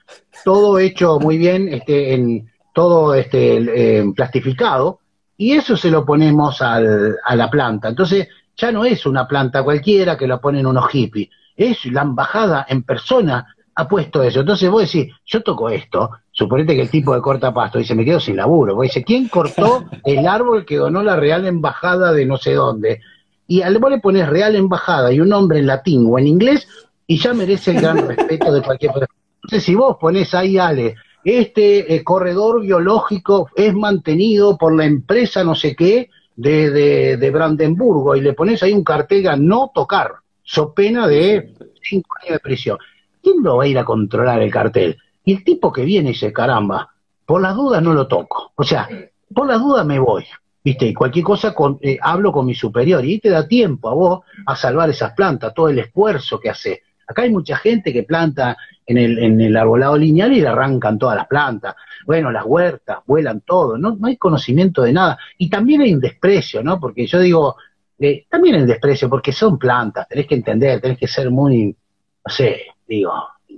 [0.44, 3.58] todo hecho muy bien, este, en, todo este,
[4.00, 4.98] eh, plastificado,
[5.36, 7.88] y eso se lo ponemos al, a la planta.
[7.88, 12.66] Entonces, ya no es una planta cualquiera que la ponen unos hippies, es la embajada
[12.68, 14.40] en persona ha puesto eso.
[14.40, 18.04] Entonces vos decís, yo toco esto, suponete que el tipo de corta pasto dice, me
[18.04, 18.74] quedo sin laburo.
[18.74, 23.00] Vos dice, ¿quién cortó el árbol que donó la Real Embajada de no sé dónde?
[23.46, 26.66] Y al vos le pones Real Embajada y un nombre en latín o en inglés,
[27.06, 29.20] y ya merece el gran respeto de cualquier persona.
[29.36, 30.94] Entonces, si vos pones ahí, Ale,
[31.24, 37.30] este eh, corredor biológico es mantenido por la empresa no sé qué de, de, de
[37.30, 42.34] Brandenburgo y le pones ahí un cartel a no tocar, so pena de cinco años
[42.34, 42.78] de prisión.
[43.22, 44.98] ¿Quién lo va a ir a controlar el cartel?
[45.24, 46.90] Y el tipo que viene dice, caramba,
[47.24, 48.52] por las dudas no lo toco.
[48.54, 48.88] O sea,
[49.32, 50.24] por las dudas me voy.
[50.62, 50.86] ¿Viste?
[50.86, 54.20] Y cualquier cosa con, eh, hablo con mi superior y te da tiempo a vos
[54.46, 56.82] a salvar esas plantas, todo el esfuerzo que hace.
[57.06, 60.98] Acá hay mucha gente que planta en el, en el arbolado lineal y le arrancan
[60.98, 61.74] todas las plantas.
[62.06, 65.18] Bueno, las huertas, vuelan todo, no, no hay conocimiento de nada.
[65.38, 66.78] Y también hay un desprecio, ¿no?
[66.78, 67.56] Porque yo digo,
[67.98, 71.76] eh, también hay un desprecio, porque son plantas, tenés que entender, tenés que ser muy,
[72.24, 73.12] no sé, digo,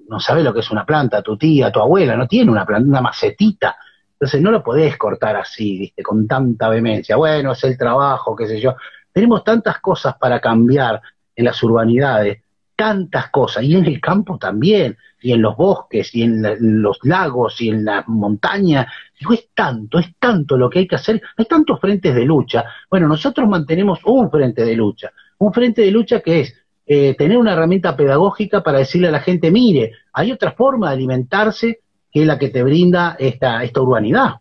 [0.08, 2.88] no sabes lo que es una planta, tu tía, tu abuela, no tiene una planta,
[2.88, 3.76] una macetita.
[4.12, 6.02] Entonces no lo podés cortar así, ¿viste?
[6.02, 7.16] Con tanta vehemencia.
[7.16, 8.76] Bueno, es el trabajo, qué sé yo.
[9.12, 11.02] Tenemos tantas cosas para cambiar
[11.34, 12.42] en las urbanidades
[12.76, 16.42] tantas cosas, y en el campo también, y en los bosques, y en,
[16.82, 18.86] los lagos, y en las montañas.
[19.18, 22.66] Digo, es tanto, es tanto lo que hay que hacer, hay tantos frentes de lucha.
[22.90, 26.54] Bueno, nosotros mantenemos un frente de lucha, un frente de lucha que es
[26.86, 30.94] eh, tener una herramienta pedagógica para decirle a la gente, mire, hay otra forma de
[30.94, 31.80] alimentarse
[32.12, 34.36] que la que te brinda esta, esta urbanidad.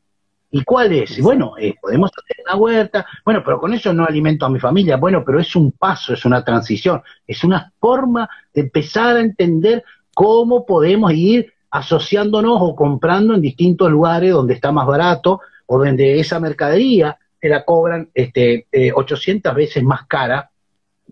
[0.57, 1.19] ¿Y cuál es?
[1.19, 4.95] Bueno, eh, podemos hacer una huerta, bueno, pero con eso no alimento a mi familia,
[4.95, 9.83] bueno, pero es un paso, es una transición, es una forma de empezar a entender
[10.13, 16.21] cómo podemos ir asociándonos o comprando en distintos lugares donde está más barato o donde
[16.21, 20.51] esa mercadería te la cobran este, 800 eh, veces más cara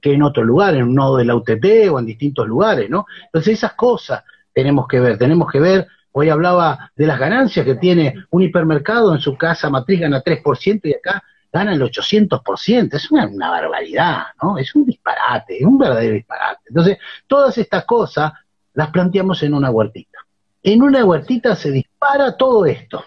[0.02, 3.08] que en otro lugar, en un nodo de la UTP o en distintos lugares, ¿no?
[3.26, 7.76] Entonces esas cosas tenemos que ver, tenemos que ver Hoy hablaba de las ganancias que
[7.76, 12.94] tiene un hipermercado en su casa matriz, gana 3% y acá gana el 800%.
[12.94, 14.60] Es una, una, barbaridad, ¿no?
[14.60, 16.62] Es un disparate, es un verdadero disparate.
[16.68, 18.32] Entonces, todas estas cosas
[18.74, 20.20] las planteamos en una huertita.
[20.62, 23.04] En una huertita se dispara todo esto.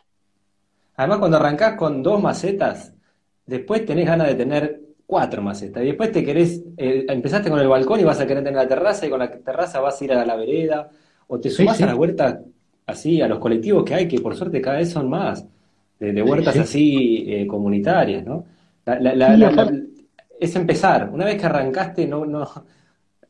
[0.97, 2.93] Además, cuando arrancás con dos macetas,
[3.47, 5.85] después tenés ganas de tener cuatro macetas.
[5.85, 8.69] Y después te querés, eh, empezaste con el balcón y vas a querer tener la
[8.69, 10.91] terraza, y con la terraza vas a ir a la vereda,
[11.29, 12.41] o te sumás a la huerta
[12.87, 15.45] así a los colectivos que hay, que por suerte cada vez son más,
[15.99, 18.45] de, huertas así eh, comunitarias, ¿no?
[20.39, 21.09] es empezar.
[21.11, 22.47] Una vez que arrancaste, no, no,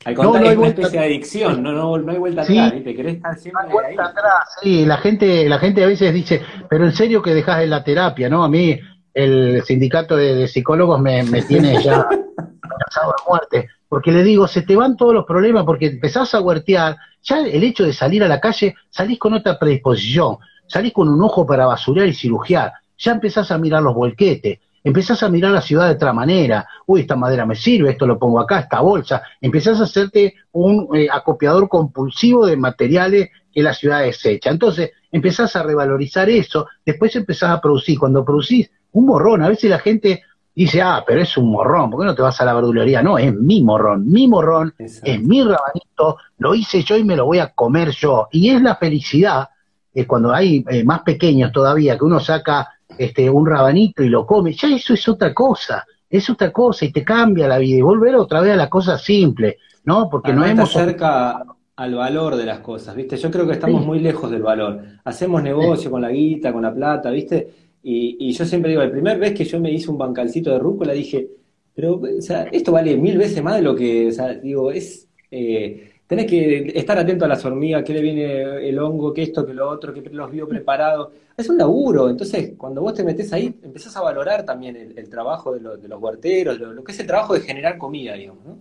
[0.05, 2.95] al contrario, es una especie de adicción, no, no, no hay vuelta atrás, ¿viste?
[2.95, 4.11] Querés estar siempre no hay vuelta ahí.
[4.11, 7.67] atrás, sí, la gente, la gente a veces dice, pero en serio que dejas de
[7.67, 8.45] la terapia, ¿no?
[8.45, 8.79] A mí
[9.15, 11.95] el sindicato de, psicólogos me, me tiene ya
[12.63, 16.41] amenazado de muerte porque le digo, se te van todos los problemas porque empezás a
[16.41, 21.09] huertear, ya el hecho de salir a la calle, salís con otra predisposición, salís con
[21.09, 25.53] un ojo para basurear y cirugiar, ya empezás a mirar los volquetes, empezás a mirar
[25.53, 28.81] la ciudad de otra manera, uy, esta madera me sirve, esto lo pongo acá, esta
[28.81, 34.51] bolsa, empezás a hacerte un eh, acopiador compulsivo de materiales que la ciudad desecha.
[34.51, 39.71] Entonces, empezás a revalorizar eso, después empezás a producir, cuando producís un morrón, a veces
[39.71, 40.23] la gente
[40.57, 43.03] dice, ah, pero es un morrón, ¿por qué no te vas a la verdulería?
[43.03, 47.27] No, es mi morrón, mi morrón, es mi rabanito, lo hice yo y me lo
[47.27, 48.29] voy a comer yo.
[48.33, 49.51] Y es la felicidad,
[49.93, 54.25] es cuando hay eh, más pequeños todavía, que uno saca este un rabanito y lo
[54.25, 57.83] come, ya eso es otra cosa, es otra cosa y te cambia la vida y
[57.83, 60.09] volver otra vez a la cosa simple, ¿no?
[60.09, 60.73] Porque no hemos...
[60.73, 61.45] cerca
[61.77, 63.19] al valor de las cosas, ¿viste?
[63.19, 64.81] Yo creo que estamos muy lejos del valor.
[65.05, 67.66] Hacemos negocio con la guita, con la plata, ¿viste?
[67.89, 70.93] Y, yo siempre digo, la primera vez que yo me hice un bancalcito de rúcula,
[70.93, 71.29] dije,
[71.73, 75.07] pero, o sea, esto vale mil veces más de lo que, o sea, digo, es,
[75.31, 79.47] eh, tenés que estar atento a las hormigas, qué le viene el hongo, qué esto,
[79.47, 81.11] qué lo otro, qué los vio preparados.
[81.37, 85.55] Es un laburo, entonces cuando vos te metes ahí, empezás a valorar también el, trabajo
[85.55, 88.59] de, los huerteros, lo, que es el trabajo de generar comida, digamos, ¿no?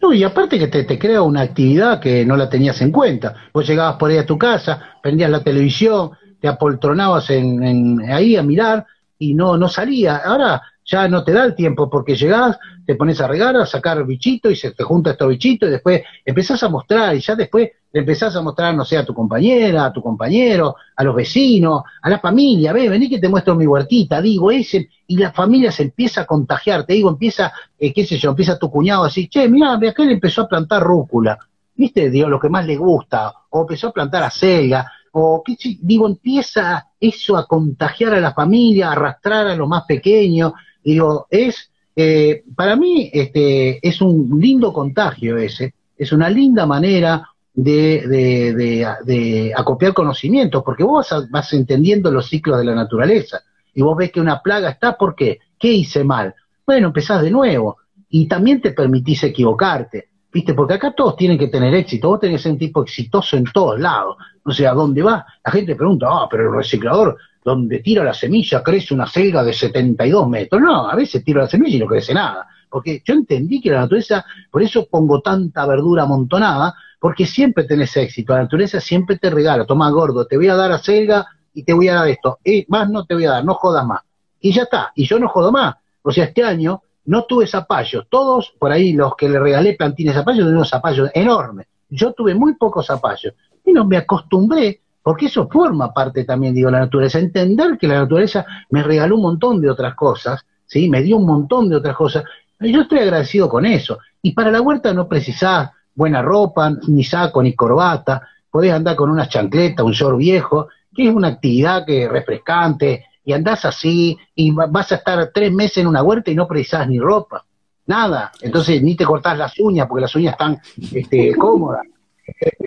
[0.00, 3.34] No, y aparte que te, crea una actividad que no la tenías en cuenta.
[3.52, 8.42] Vos llegabas por ahí a tu casa, prendías la televisión, te apoltronabas en, ahí a
[8.42, 8.86] mirar
[9.18, 10.16] y no, no salía.
[10.16, 14.04] Ahora ya no te da el tiempo porque llegás, te pones a regar, a sacar
[14.04, 17.70] bichitos y se te junta estos bichitos y después empezás a mostrar y ya después
[17.92, 21.82] le empezás a mostrar, no sé, a tu compañera, a tu compañero, a los vecinos,
[22.00, 25.72] a la familia, ve, vení que te muestro mi huertita, digo, ese, y la familia
[25.72, 29.28] se empieza a contagiar, te digo, empieza, eh, qué sé yo, empieza tu cuñado así,
[29.28, 31.36] che, mira, aquel empezó a plantar rúcula,
[31.74, 36.06] viste, digo, lo que más le gusta, o empezó a plantar acelga, o qué digo,
[36.06, 41.70] empieza eso a contagiar a la familia, a arrastrar a lo más pequeño, Digo, es,
[41.94, 48.86] eh, para mí, este, es un lindo contagio ese, es una linda manera de, de,
[49.04, 53.42] de, acopiar conocimientos, porque vos vas, entendiendo los ciclos de la naturaleza,
[53.74, 55.38] y vos ves que una plaga está, ¿por qué?
[55.58, 56.34] ¿Qué hice mal?
[56.66, 57.76] Bueno, empezás de nuevo,
[58.08, 60.54] y también te permitís equivocarte, ¿viste?
[60.54, 63.44] Porque acá todos tienen que tener éxito, vos tenés que ser un tipo exitoso en
[63.44, 65.24] todos lados, o sea, ¿dónde vas?
[65.44, 69.52] La gente pregunta, ah, pero el reciclador donde tira la semilla crece una selga de
[69.52, 70.60] 72 metros.
[70.60, 72.46] No, a veces tiro la semilla y no crece nada.
[72.68, 77.96] Porque yo entendí que la naturaleza, por eso pongo tanta verdura amontonada, porque siempre tenés
[77.96, 78.34] éxito.
[78.34, 79.64] La naturaleza siempre te regala.
[79.64, 82.38] Toma gordo, te voy a dar a selga y te voy a dar esto.
[82.44, 84.02] Y más no te voy a dar, no jodas más.
[84.40, 84.92] Y ya está.
[84.94, 85.76] Y yo no jodo más.
[86.02, 88.06] O sea, este año no tuve zapallos.
[88.08, 91.66] Todos, por ahí, los que le regalé plantines zapallos, tuvieron zapallos enormes.
[91.88, 93.34] Yo tuve muy pocos zapallos.
[93.64, 97.18] Y no me acostumbré porque eso forma parte también, digo, la naturaleza.
[97.18, 100.88] Entender que la naturaleza me regaló un montón de otras cosas, ¿sí?
[100.88, 102.22] Me dio un montón de otras cosas.
[102.60, 103.98] Yo estoy agradecido con eso.
[104.22, 108.22] Y para la huerta no precisás buena ropa, ni saco, ni corbata.
[108.48, 113.06] Podés andar con una chancleta, un short viejo, que es una actividad que es refrescante,
[113.30, 116.88] y andás así, y vas a estar tres meses en una huerta y no precisás
[116.88, 117.44] ni ropa.
[117.86, 118.32] Nada.
[118.40, 120.60] Entonces ni te cortás las uñas, porque las uñas están
[120.92, 121.82] este, cómodas.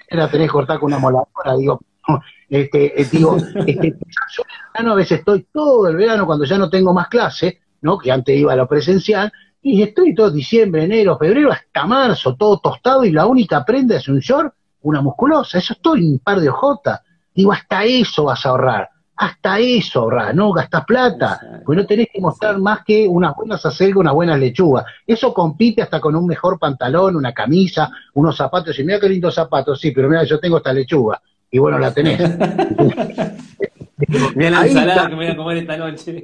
[0.09, 1.81] La tenés cortar con una moladora, digo,
[2.49, 6.57] este, eh, digo, este, yo en verano a veces estoy todo el verano cuando ya
[6.57, 7.97] no tengo más clase, ¿no?
[7.97, 12.59] Que antes iba a lo presencial, y estoy todo diciembre, enero, febrero, hasta marzo, todo
[12.59, 16.49] tostado, y la única prenda es un short, una musculosa, eso estoy un par de
[16.49, 17.01] ojotas.
[17.33, 22.07] Digo, hasta eso vas a ahorrar, hasta eso ahorrar, no gastas plata, pues no tenés
[22.11, 24.85] que mostrar más que unas buenas acelgas, unas buenas lechugas.
[25.05, 29.35] Eso compite hasta con un mejor pantalón, una camisa, unos zapatos, y mira qué lindos
[29.35, 31.21] zapatos, sí, pero mira, yo tengo esta lechuga
[31.51, 32.19] y bueno, la tenés.
[34.35, 36.21] Mira la ensalada que me voy a comer esta noche.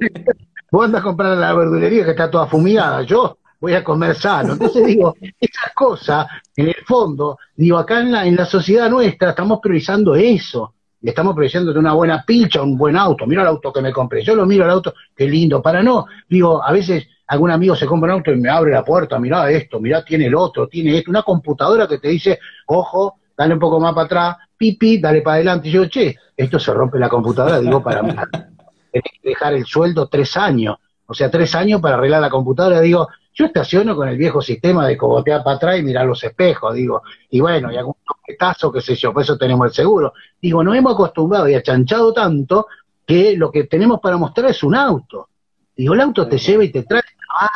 [0.70, 4.54] Vos andas a comprar la verdulería que está toda fumigada, yo voy a comer sano.
[4.54, 6.26] Entonces digo, esas cosas,
[6.56, 10.74] en el fondo, digo, acá en la, en la sociedad nuestra estamos priorizando eso.
[11.08, 13.26] Estamos priorizando de una buena pilcha, un buen auto.
[13.26, 14.22] Mira el auto que me compré.
[14.22, 15.62] Yo lo miro al auto, qué lindo.
[15.62, 18.84] Para no, digo, a veces algún amigo se compra un auto y me abre la
[18.84, 21.10] puerta, mira esto, mira tiene el otro, tiene esto.
[21.10, 25.36] Una computadora que te dice, ojo, dale un poco más para atrás, pipi, dale para
[25.36, 25.68] adelante.
[25.68, 28.10] Y yo, che, esto se rompe la computadora, digo, para mí.
[28.92, 30.76] Tenés que dejar el sueldo tres años.
[31.06, 32.80] O sea, tres años para arreglar la computadora.
[32.80, 36.74] Digo, yo estaciono con el viejo sistema de cogotear para atrás y mirar los espejos,
[36.74, 40.12] digo, y bueno, y algún toquetazo, qué sé yo, por eso tenemos el seguro.
[40.40, 42.66] Digo, nos hemos acostumbrado y achanchado tanto
[43.06, 45.28] que lo que tenemos para mostrar es un auto.
[45.76, 47.02] Digo, el auto te lleva y te trae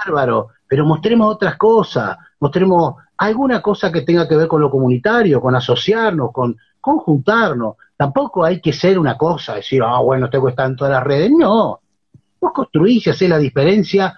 [0.07, 5.41] bárbaro, pero mostremos otras cosas, mostremos alguna cosa que tenga que ver con lo comunitario,
[5.41, 7.77] con asociarnos, con conjuntarnos.
[7.97, 11.05] Tampoco hay que ser una cosa, decir, ah, bueno, tengo que estar en todas las
[11.05, 11.31] redes.
[11.31, 11.81] No,
[12.41, 14.15] vos construís y hacés la diferencia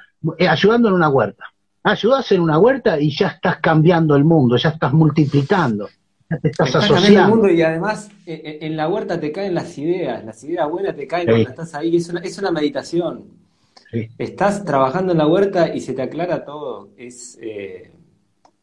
[0.48, 1.44] ayudando en una huerta.
[1.82, 5.88] Ayudás en una huerta y ya estás cambiando el mundo, ya estás multiplicando,
[6.28, 7.20] ya te estás, asociando.
[7.20, 10.68] El mundo y además eh, eh, en la huerta te caen las ideas, las ideas
[10.68, 13.24] buenas te caen cuando estás ahí, es una, es una meditación.
[14.18, 16.90] Estás trabajando en la huerta y se te aclara todo.
[16.98, 17.38] Es,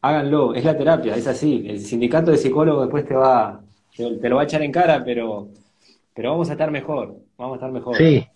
[0.03, 1.65] háganlo, es la terapia, es así.
[1.67, 3.61] El sindicato de psicólogos después te va,
[3.95, 5.47] te, lo va a echar en cara, pero,
[6.13, 7.95] pero vamos a estar mejor, vamos a estar mejor.
[7.95, 8.27] Sí,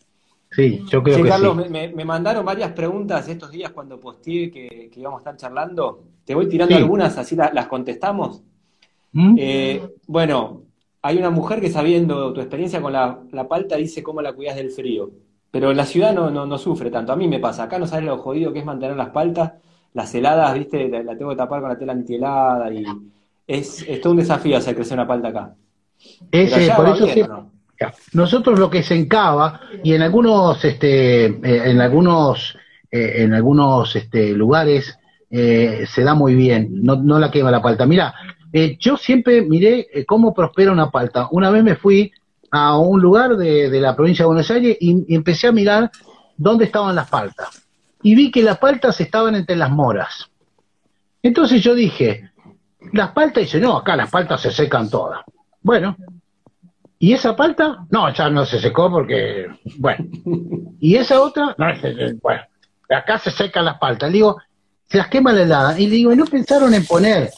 [0.51, 1.69] sí, yo creo que Carlos, sí.
[1.69, 6.03] Me, me, mandaron varias preguntas estos días cuando posteé que, íbamos a estar charlando.
[6.25, 8.43] Te voy tirando algunas, así las contestamos.
[9.13, 9.36] ¿Mm?
[9.38, 10.63] Eh, bueno,
[11.01, 14.55] hay una mujer que sabiendo tu experiencia con la, la palta dice cómo la cuidas
[14.55, 15.12] del frío.
[15.51, 17.13] Pero la ciudad no, no, no, sufre tanto.
[17.13, 17.63] A mí me pasa.
[17.63, 19.53] Acá no sabes lo jodido que es mantener las paltas
[19.97, 22.86] las heladas, viste, la, tengo que tapar con la tela antihelada y
[23.47, 25.55] es, es todo un desafío hacer crecer una palta acá.
[26.31, 27.07] Ese, por eso
[28.13, 32.57] Nosotros lo que se encaba y en algunos, este, eh, en algunos,
[32.91, 34.97] eh, en algunos este, lugares
[35.29, 37.85] eh, se da muy bien, no, no la quema la palta.
[37.85, 38.13] Mira,
[38.79, 41.27] yo siempre miré cómo prospera una palta.
[41.31, 42.11] Una vez me fui
[42.49, 45.91] a un lugar de, la provincia de Buenos Aires y, empecé a mirar
[46.37, 47.67] dónde estaban las paltas.
[48.01, 50.27] Y vi que las paltas estaban entre las moras.
[51.21, 52.31] Entonces yo dije,
[52.93, 55.21] las paltas, dice, no, acá las paltas se secan todas.
[55.61, 55.97] Bueno,
[56.99, 57.86] ¿y esa palta?
[57.89, 60.05] No, ya no se secó porque, bueno.
[60.79, 61.55] ¿Y esa otra?
[61.57, 61.65] No,
[62.21, 62.41] bueno,
[62.89, 64.10] acá se secan las paltas.
[64.10, 64.38] Le digo,
[64.86, 65.79] se las quema la helada.
[65.79, 67.29] Y le digo, ¿y no pensaron en poner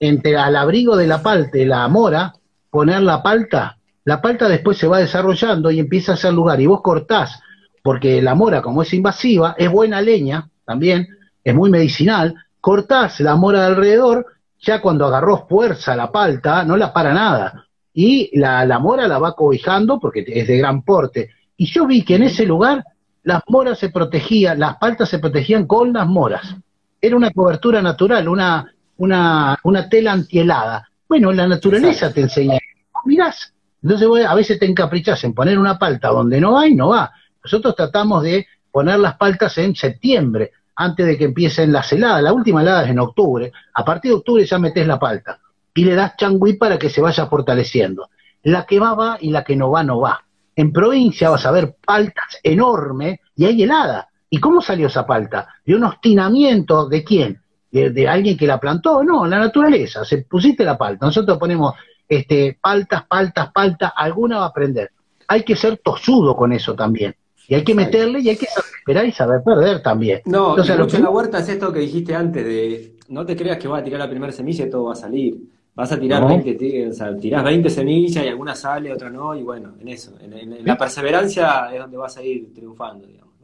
[0.00, 2.34] entre al abrigo de la palta y la mora,
[2.70, 6.60] poner la palta la palta después se va desarrollando y empieza a hacer lugar.
[6.60, 7.40] Y vos cortás,
[7.82, 11.08] porque la mora, como es invasiva, es buena leña también,
[11.42, 12.34] es muy medicinal.
[12.60, 14.26] Cortás la mora de alrededor,
[14.60, 17.66] ya cuando agarró fuerza la palta, no la para nada.
[17.94, 21.30] Y la, la mora la va cobijando porque es de gran porte.
[21.56, 22.84] Y yo vi que en ese lugar
[23.22, 26.56] las moras se protegían, las paltas se protegían con las moras.
[27.00, 30.88] Era una cobertura natural, una, una, una tela antihelada.
[31.08, 32.58] Bueno, la naturaleza te enseña.
[33.04, 37.12] Mirás, entonces a veces te encaprichas en poner una palta donde no hay, no va.
[37.44, 42.22] Nosotros tratamos de poner las paltas en septiembre, antes de que empiecen las heladas.
[42.22, 43.52] La última helada es en octubre.
[43.72, 45.38] A partir de octubre ya metes la palta
[45.74, 48.08] y le das changüí para que se vaya fortaleciendo.
[48.44, 50.24] La que va, va y la que no va, no va.
[50.56, 54.08] En provincia vas a ver paltas enormes y hay helada.
[54.30, 55.48] ¿Y cómo salió esa palta?
[55.64, 57.40] ¿De un obstinamiento de quién?
[57.70, 59.02] ¿De, de alguien que la plantó?
[59.02, 60.04] No, la naturaleza.
[60.04, 61.06] Se pusiste la palta.
[61.06, 61.74] Nosotros ponemos
[62.08, 64.90] este, paltas, paltas, paltas, alguna va a aprender.
[65.28, 67.14] Hay que ser tosudo con eso también.
[67.48, 70.20] Y hay que meterle y hay que saber esperar y saber perder también.
[70.24, 70.96] No, Entonces, lo que...
[70.96, 73.84] en la huerta es esto que dijiste antes de no te creas que vas a
[73.84, 75.36] tirar la primera semilla y todo va a salir.
[75.74, 79.42] Vas a tirar 20, o sea, tirás 20 semillas y alguna sale, otra no, y
[79.42, 83.34] bueno, en eso, en, la perseverancia es donde vas a ir triunfando, digamos.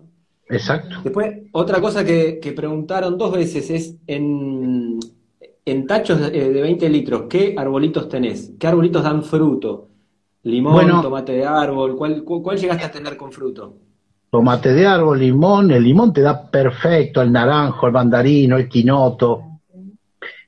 [0.48, 0.96] Exacto.
[1.02, 4.98] Después, otra cosa que, que preguntaron dos veces es en,
[5.64, 8.52] en tachos de, 20 litros, ¿qué arbolitos tenés?
[8.58, 9.88] ¿Qué arbolitos dan fruto?
[10.44, 13.74] Limón, tomate de árbol, ¿cuál, ¿cuál llegaste a tener con fruto?
[14.30, 19.49] Tomate de árbol, limón, el limón te da perfecto, el naranjo, el mandarino, el quinoto.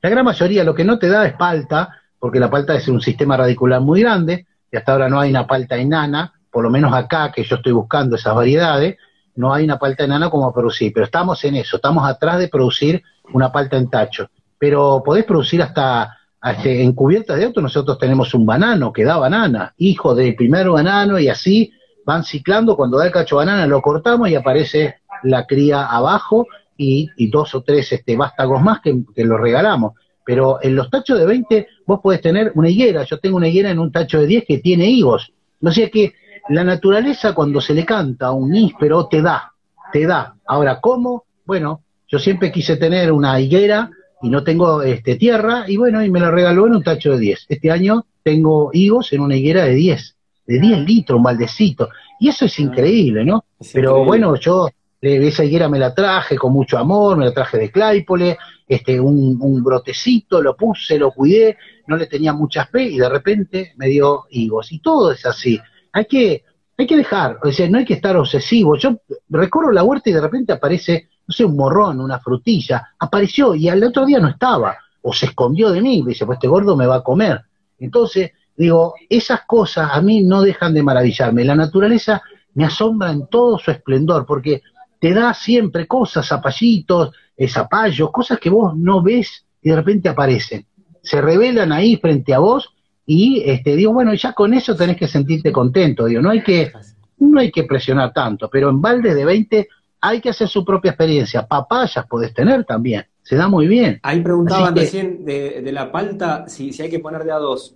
[0.03, 3.01] La gran mayoría lo que no te da es palta, porque la palta es un
[3.01, 6.93] sistema radicular muy grande, y hasta ahora no hay una palta enana, por lo menos
[6.93, 8.97] acá que yo estoy buscando esas variedades,
[9.37, 13.01] no hay una palta enana como producir, pero estamos en eso, estamos atrás de producir
[13.33, 14.29] una palta en tacho.
[14.59, 16.19] Pero podés producir hasta,
[16.65, 21.17] en cubiertas de auto, nosotros tenemos un banano que da banana, hijo del primer banano,
[21.21, 21.73] y así
[22.05, 26.49] van ciclando, cuando da el cacho banana lo cortamos y aparece la cría abajo
[26.83, 29.95] y, dos o tres este, vástagos más que, que lo regalamos.
[30.25, 33.71] Pero en los tachos de 20 vos podés tener una higuera, yo tengo una higuera
[33.71, 35.33] en un tacho de 10 que tiene higos.
[35.61, 36.15] No sé que
[36.49, 39.53] la naturaleza cuando se le canta un níspero te da,
[39.93, 40.35] te da.
[40.47, 41.25] Ahora, ¿cómo?
[41.45, 43.91] Bueno, yo siempre quise tener una higuera
[44.23, 47.19] y no tengo este, tierra, y bueno, y me la regaló en un tacho de
[47.19, 47.47] 10.
[47.49, 50.17] Este año tengo higos en una higuera de 10,
[50.47, 51.89] de 10 litros, un baldecito,
[52.21, 53.45] y eso es ah, increíble, ¿no?
[53.73, 54.69] Pero bueno, yo
[55.03, 58.39] esa higuera me la traje con mucho amor, me la traje de Claypole,
[58.69, 63.09] este, un, un brotecito, lo puse, lo cuidé, no le tenía mucha fe, y de
[63.09, 65.61] repente me dio higos, y todo es así.
[65.93, 66.45] Hay que,
[66.79, 68.77] hay que dejar, o sea, no hay que estar obsesivo.
[68.77, 73.55] Yo recorro la huerta y de repente aparece no sé, un morrón, una frutilla, apareció
[73.55, 76.77] y al otro día no estaba, o se escondió de mí, dice, pues este gordo
[76.77, 77.43] me va a comer.
[77.79, 81.45] Entonces, digo, esas cosas a mí no dejan de maravillarme.
[81.45, 82.23] La naturaleza
[82.55, 84.63] me asombra en todo su esplendor, porque
[85.03, 90.09] te da siempre cosas, zapallitos, eh, zapallos, cosas que vos no ves y de repente
[90.09, 90.65] aparecen.
[91.03, 92.73] Se revelan ahí frente a vos
[93.05, 96.71] y este, digo, bueno, ya con eso tenés que sentirte contento, digo, no hay que,
[97.19, 99.69] no hay que presionar tanto, pero en balde de 20
[100.03, 101.49] hay que hacer su propia experiencia.
[101.49, 103.99] Papayas podés tener también, se da muy bien.
[104.05, 107.75] Ahí preguntaban recién de, la palta si, si hay que poner de a dos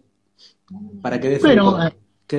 [1.02, 1.92] para que dé Bueno, eh,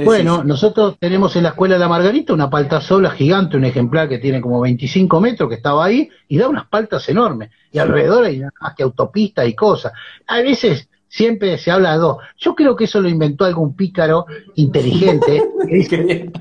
[0.03, 4.09] bueno, nosotros tenemos en la escuela de la Margarita una palta sola gigante, un ejemplar
[4.09, 7.51] que tiene como 25 metros que estaba ahí y da unas paltas enormes.
[7.71, 9.93] Y alrededor hay más que autopistas y cosas.
[10.27, 12.17] A veces siempre se habla de dos.
[12.37, 15.43] Yo creo que eso lo inventó algún pícaro inteligente.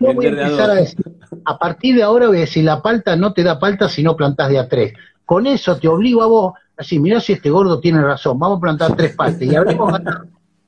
[0.00, 1.04] yo, voy a empezar a decir,
[1.44, 4.16] a partir de ahora voy a decir, la palta no te da palta si no
[4.16, 4.94] plantas de a tres.
[5.24, 8.60] Con eso te obligo a vos, así, mira si este gordo tiene razón, vamos a
[8.60, 9.42] plantar tres paltas.
[9.42, 9.92] Y habremos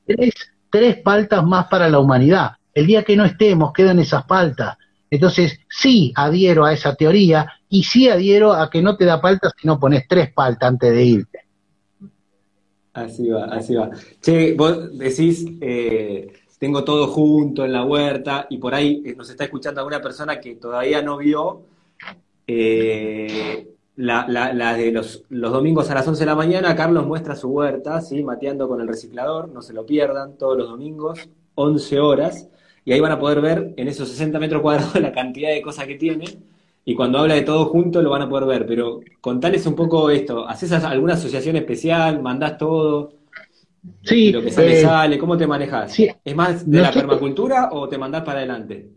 [0.05, 0.33] tres,
[0.73, 2.53] tres paltas más para la humanidad.
[2.73, 4.75] El día que no estemos, quedan esas paltas.
[5.07, 9.51] Entonces, sí adhiero a esa teoría y sí adhiero a que no te da palta
[9.55, 11.39] si no pones tres paltas antes de irte.
[12.93, 13.91] Así va, así va.
[14.19, 19.43] Che, vos decís, eh, tengo todo junto en la huerta y por ahí nos está
[19.43, 21.61] escuchando alguna persona que todavía no vio
[22.47, 27.35] eh, la, la, de los, los, domingos a las 11 de la mañana, Carlos muestra
[27.35, 28.23] su huerta, ¿sí?
[28.23, 32.49] mateando con el reciclador, no se lo pierdan, todos los domingos, 11 horas,
[32.85, 35.85] y ahí van a poder ver en esos 60 metros cuadrados la cantidad de cosas
[35.85, 36.25] que tiene,
[36.85, 40.09] y cuando habla de todo junto lo van a poder ver, pero contales un poco
[40.09, 42.21] esto, ¿haces alguna asociación especial?
[42.21, 43.13] ¿Mandás todo?
[44.01, 44.31] Sí.
[44.31, 45.97] Lo que sale, eh, sale, ¿cómo te manejas?
[45.99, 48.89] ¿Es más de la permacultura o te mandás para adelante?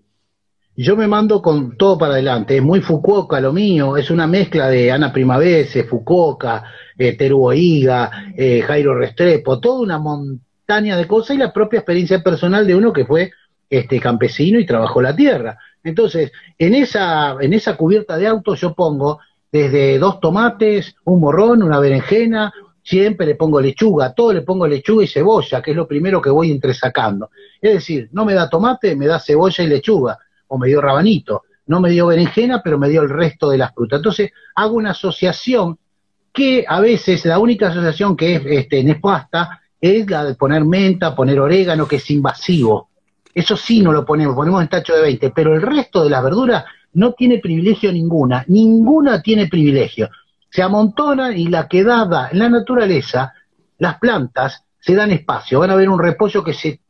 [0.77, 2.57] Yo me mando con todo para adelante.
[2.57, 6.65] Es muy Fukuoka lo mío, es una mezcla de Ana Primavese, Fukuoka,
[6.99, 12.67] eh, Teru eh, Jairo Restrepo, toda una montaña de cosas y la propia experiencia personal
[12.67, 13.31] de uno que fue
[13.71, 15.59] este campesino y trabajó la tierra.
[15.83, 19.21] Entonces, en esa, en esa cubierta de auto yo pongo
[19.51, 22.53] desde dos tomates, un morrón, una berenjena,
[22.83, 26.29] siempre le pongo lechuga, todo le pongo lechuga y cebolla, que es lo primero que
[26.29, 27.31] voy entresacando.
[27.61, 30.19] Es decir, no me da tomate, me da cebolla y lechuga
[30.49, 33.75] o me dio rabanito, no me dio berenjena, pero me dio el resto de las
[33.75, 33.99] frutas.
[33.99, 35.79] Entonces hago una asociación
[36.33, 40.65] que a veces la única asociación que es este, en pasta es la de poner
[40.65, 42.91] menta, poner orégano, que es invasivo.
[43.35, 46.23] Eso sí no lo ponemos, ponemos en tacho de 20, pero el resto de las
[46.23, 50.09] verduras no tiene privilegio ninguna, ninguna tiene privilegio.
[50.51, 53.35] Se amontonan y la quedada en la naturaleza,
[53.79, 55.61] las plantas se dan espacio.
[55.61, 56.81] Van a ver un repollo que se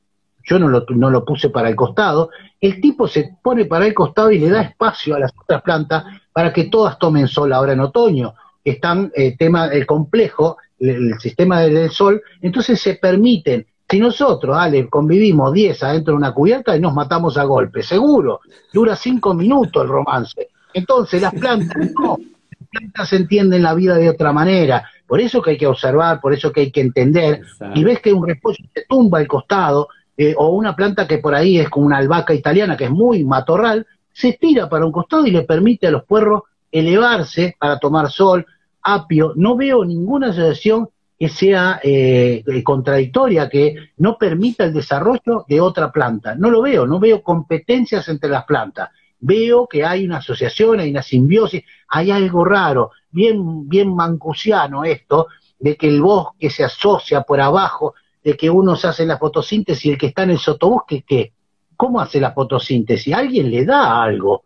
[0.48, 2.30] yo no lo, no lo puse para el costado,
[2.60, 6.04] el tipo se pone para el costado y le da espacio a las otras plantas
[6.32, 8.34] para que todas tomen sol ahora en otoño.
[8.64, 13.66] Están eh, tema el complejo, el, sistema del, sol, entonces se permiten.
[13.88, 18.40] Si nosotros, Ale, convivimos 10 adentro de una cubierta y nos matamos a golpe, seguro,
[18.72, 20.48] dura 5 minutos el romance.
[20.74, 22.18] Entonces las plantas no,
[22.50, 24.90] las plantas entienden la vida de otra manera.
[25.06, 27.42] Por eso que hay que observar, por eso que hay que entender.
[27.74, 31.34] Y ves que un repollo se tumba al costado, eh, o una planta que por
[31.34, 35.26] ahí es como una albahaca italiana, que es muy matorral, se estira para un costado
[35.26, 36.42] y le permite a los puerros
[36.72, 38.46] elevarse para tomar sol,
[38.82, 39.32] apio.
[39.36, 40.88] No veo ninguna asociación
[41.18, 46.34] que sea eh, contradictoria, que no permita el desarrollo de otra planta.
[46.34, 48.90] No lo veo, no veo competencias entre las plantas.
[49.18, 55.28] Veo que hay una asociación, hay una simbiosis, hay algo raro, bien, bien mancusiano esto,
[55.58, 57.94] de que el bosque se asocia por abajo
[58.26, 61.32] de que uno se hace la fotosíntesis y el que está en el sotobosque, ¿qué?
[61.76, 63.14] ¿Cómo hace la fotosíntesis?
[63.14, 64.42] Alguien le da algo,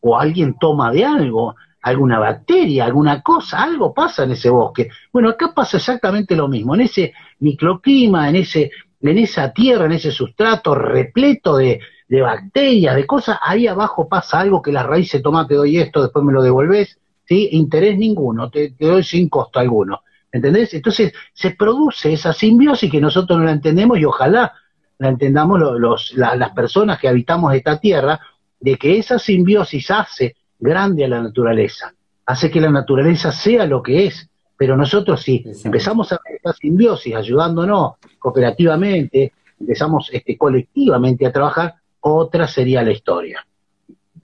[0.00, 4.90] o alguien toma de algo, alguna bacteria, alguna cosa, algo pasa en ese bosque.
[5.10, 8.70] Bueno, acá pasa exactamente lo mismo, en ese microclima, en ese,
[9.00, 14.40] en esa tierra, en ese sustrato repleto de, de bacterias, de cosas, ahí abajo pasa
[14.40, 17.48] algo que la raíz se toma, te doy esto, después me lo devolvés, ¿sí?
[17.52, 20.02] Interés ninguno, te, te doy sin costo alguno.
[20.32, 20.72] ¿Entendés?
[20.72, 24.54] Entonces se produce esa simbiosis que nosotros no la entendemos y ojalá
[24.98, 28.18] la entendamos los, las personas que habitamos esta tierra,
[28.58, 31.92] de que esa simbiosis hace grande a la naturaleza,
[32.24, 34.28] hace que la naturaleza sea lo que es.
[34.56, 41.74] Pero nosotros si empezamos a ver esta simbiosis ayudándonos cooperativamente, empezamos este, colectivamente a trabajar,
[42.00, 43.44] otra sería la historia.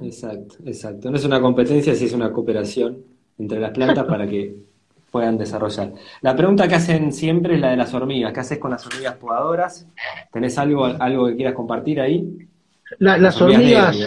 [0.00, 1.10] Exacto, exacto.
[1.10, 2.98] No es una competencia, si es una cooperación
[3.36, 4.54] entre las plantas para que
[5.10, 5.92] puedan desarrollar.
[6.20, 8.32] La pregunta que hacen siempre es la de las hormigas.
[8.32, 9.86] ¿Qué haces con las hormigas podadoras?
[10.32, 12.48] ¿Tenés algo, algo que quieras compartir ahí?
[12.98, 13.98] las, hormigas,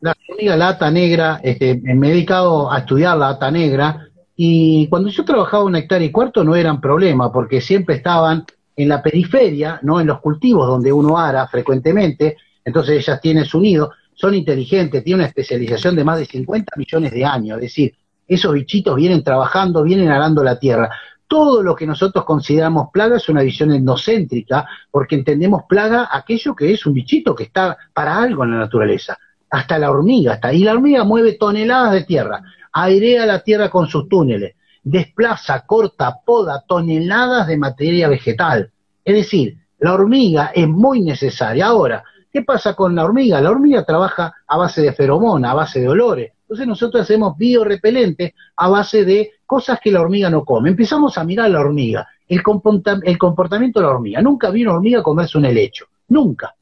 [0.00, 5.08] la hormiga lata negra, este, me he dedicado a estudiar la ata negra y cuando
[5.08, 8.44] yo trabajaba un hectárea y cuarto no eran problema porque siempre estaban
[8.74, 13.60] en la periferia, no en los cultivos donde uno ara frecuentemente, entonces ellas tienen su
[13.60, 17.94] nido, son inteligentes, tienen una especialización de más de 50 millones de años, es decir,
[18.26, 20.90] esos bichitos vienen trabajando, vienen arando la tierra.
[21.28, 26.72] Todo lo que nosotros consideramos plaga es una visión endocéntrica, porque entendemos plaga aquello que
[26.72, 29.18] es un bichito que está para algo en la naturaleza.
[29.50, 30.52] Hasta la hormiga está.
[30.52, 36.18] Y la hormiga mueve toneladas de tierra, airea la tierra con sus túneles, desplaza, corta,
[36.24, 38.70] poda toneladas de materia vegetal.
[39.04, 41.66] Es decir, la hormiga es muy necesaria.
[41.66, 43.40] Ahora, ¿qué pasa con la hormiga?
[43.40, 46.32] La hormiga trabaja a base de feromona, a base de olores.
[46.46, 50.70] Entonces nosotros hacemos biorepelente a base de cosas que la hormiga no come.
[50.70, 54.22] Empezamos a mirar a la hormiga, el, comportamiento de la hormiga.
[54.22, 56.54] Nunca vi una hormiga comerse un helecho, nunca.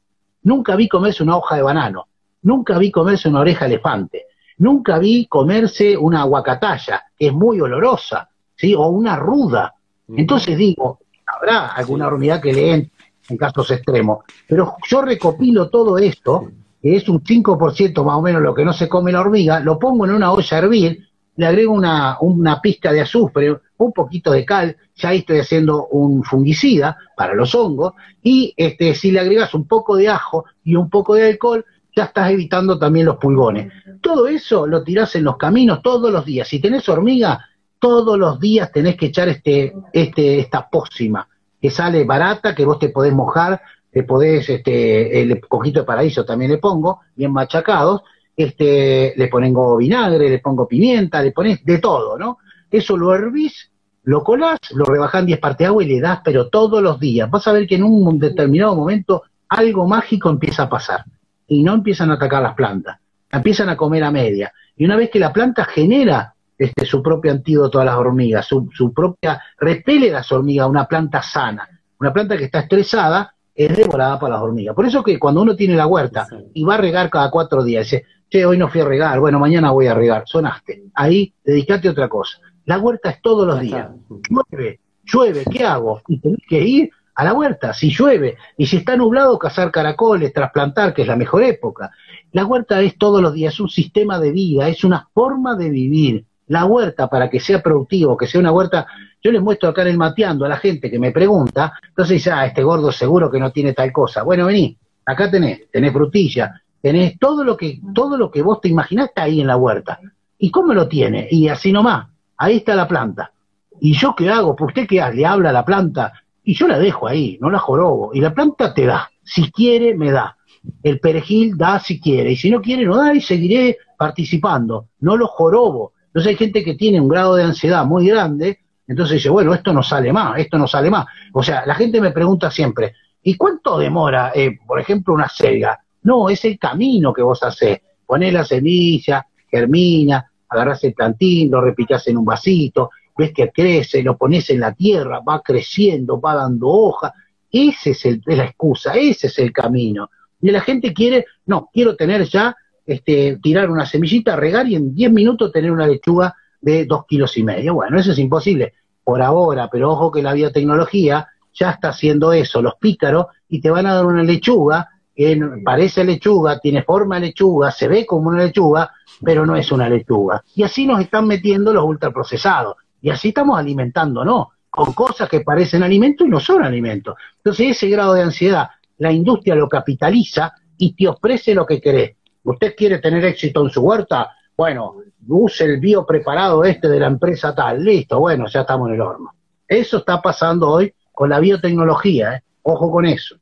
[0.44, 2.06] Nunca vi comerse una hoja de banano,
[2.42, 4.26] nunca vi comerse una oreja de elefante,
[4.58, 8.74] nunca vi comerse una aguacatalla, que es muy olorosa, ¿sí?
[8.74, 9.74] o una ruda.
[10.08, 12.94] Entonces digo, habrá alguna hormiga que le entre
[13.28, 16.48] en casos extremos, pero yo recopilo todo esto
[16.92, 20.04] es un 5% más o menos lo que no se come la hormiga, lo pongo
[20.04, 24.76] en una olla a hervir le agrego una, una de azufre, un poquito de cal,
[24.94, 29.66] ya ahí estoy haciendo un fungicida para los hongos, y este, si le agregas un
[29.66, 31.64] poco de ajo y un poco de alcohol,
[31.96, 33.72] ya estás evitando también los pulgones.
[34.00, 36.48] Todo eso lo tirás en los caminos todos los días.
[36.48, 41.28] Si tenés hormiga, todos los días tenés que echar este, este, esta pócima,
[41.60, 43.60] que sale barata, que vos te podés mojar,
[43.94, 48.02] te podés, este, el poquito de paraíso también le pongo, bien machacados,
[48.36, 52.38] este, le pongo vinagre, le pongo pimienta, le pones de todo, ¿no?
[52.68, 53.70] Eso lo hervís,
[54.02, 56.98] lo colás, lo rebajás en 10 partes de agua y le das, pero todos los
[56.98, 57.30] días.
[57.30, 61.04] Vas a ver que en un determinado momento algo mágico empieza a pasar
[61.46, 62.98] y no empiezan a atacar las plantas,
[63.30, 64.52] empiezan a comer a media.
[64.76, 68.68] Y una vez que la planta genera este, su propio antídoto a las hormigas, su,
[68.74, 71.68] su propia, repele las hormigas, una planta sana,
[72.00, 74.74] una planta que está estresada, es devorada por las hormigas.
[74.74, 77.84] Por eso que cuando uno tiene la huerta y va a regar cada cuatro días,
[77.84, 80.84] dice, che, hoy no fui a regar, bueno, mañana voy a regar, sonaste.
[80.94, 82.38] Ahí, dedicate a otra cosa.
[82.64, 83.90] La huerta es todos los días.
[84.28, 86.00] Llueve, llueve, ¿qué hago?
[86.08, 90.32] Y tenés que ir a la huerta, si llueve, y si está nublado, cazar caracoles,
[90.32, 91.92] trasplantar, que es la mejor época.
[92.32, 95.70] La huerta es todos los días, es un sistema de vida, es una forma de
[95.70, 96.24] vivir.
[96.48, 98.86] La huerta, para que sea productivo, que sea una huerta,
[99.22, 102.30] yo les muestro acá en el mateando a la gente que me pregunta, entonces dice,
[102.30, 104.22] ah, este gordo seguro que no tiene tal cosa.
[104.22, 104.76] Bueno, vení,
[105.06, 109.40] acá tenés, tenés frutilla, tenés todo lo que, todo lo que vos te imaginaste ahí
[109.40, 110.00] en la huerta.
[110.38, 111.26] ¿Y cómo lo tiene?
[111.30, 113.32] Y así nomás, ahí está la planta.
[113.80, 114.54] ¿Y yo qué hago?
[114.54, 115.16] Pues usted qué hace?
[115.16, 116.12] le habla a la planta,
[116.44, 118.10] y yo la dejo ahí, no la jorobo.
[118.12, 119.10] Y la planta te da.
[119.22, 120.36] Si quiere, me da.
[120.82, 122.32] El perejil da si quiere.
[122.32, 124.88] Y si no quiere, no da y seguiré participando.
[125.00, 125.93] No lo jorobo.
[126.14, 128.60] Entonces hay gente que tiene un grado de ansiedad muy grande.
[128.86, 131.06] Entonces dice, bueno, esto no sale más, esto no sale más.
[131.32, 135.76] O sea, la gente me pregunta siempre, ¿y cuánto demora, eh, por ejemplo, una selga?
[136.04, 137.80] No, es el camino que vos hacés.
[138.06, 144.00] Ponés la semilla, germina, agarrás el plantín, lo repicás en un vasito, ves que crece,
[144.00, 147.12] lo pones en la tierra, va creciendo, va dando hoja.
[147.50, 150.10] Ese es, el, es la excusa, ese es el camino.
[150.40, 152.54] Y la gente quiere, no, quiero tener ya,
[152.86, 157.36] este, tirar una semillita, regar y en 10 minutos tener una lechuga de 2 kilos
[157.36, 157.74] y medio.
[157.74, 162.62] Bueno, eso es imposible por ahora, pero ojo que la biotecnología ya está haciendo eso,
[162.62, 167.70] los pícaros, y te van a dar una lechuga que parece lechuga, tiene forma lechuga,
[167.70, 168.90] se ve como una lechuga,
[169.22, 170.42] pero no es una lechuga.
[170.56, 172.76] Y así nos están metiendo los ultraprocesados.
[173.00, 174.50] Y así estamos alimentando, ¿no?
[174.68, 177.14] Con cosas que parecen alimentos y no son alimentos.
[177.36, 182.16] Entonces ese grado de ansiedad, la industria lo capitaliza y te ofrece lo que querés.
[182.44, 184.30] ¿Usted quiere tener éxito en su huerta?
[184.56, 187.82] Bueno, use el bio preparado este de la empresa tal.
[187.82, 189.34] Listo, bueno, ya estamos en el horno.
[189.66, 192.42] Eso está pasando hoy con la biotecnología, ¿eh?
[192.62, 193.36] Ojo con eso.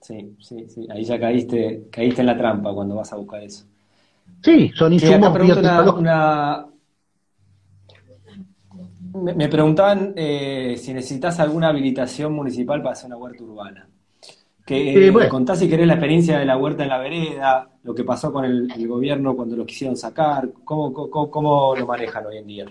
[0.00, 0.86] Sí, sí, sí.
[0.90, 3.64] Ahí ya caíste, caíste en la trampa cuando vas a buscar eso.
[4.42, 6.02] Sí, son insumos biotecnológicos.
[9.14, 13.88] Me, preguntaban eh, si necesitas alguna habilitación municipal para hacer una huerta urbana.
[14.64, 18.04] Que, eh, contás si querés la experiencia de la huerta en la vereda, lo que
[18.04, 22.66] pasó con el, gobierno cuando lo quisieron sacar, cómo, cómo, lo manejan hoy en día.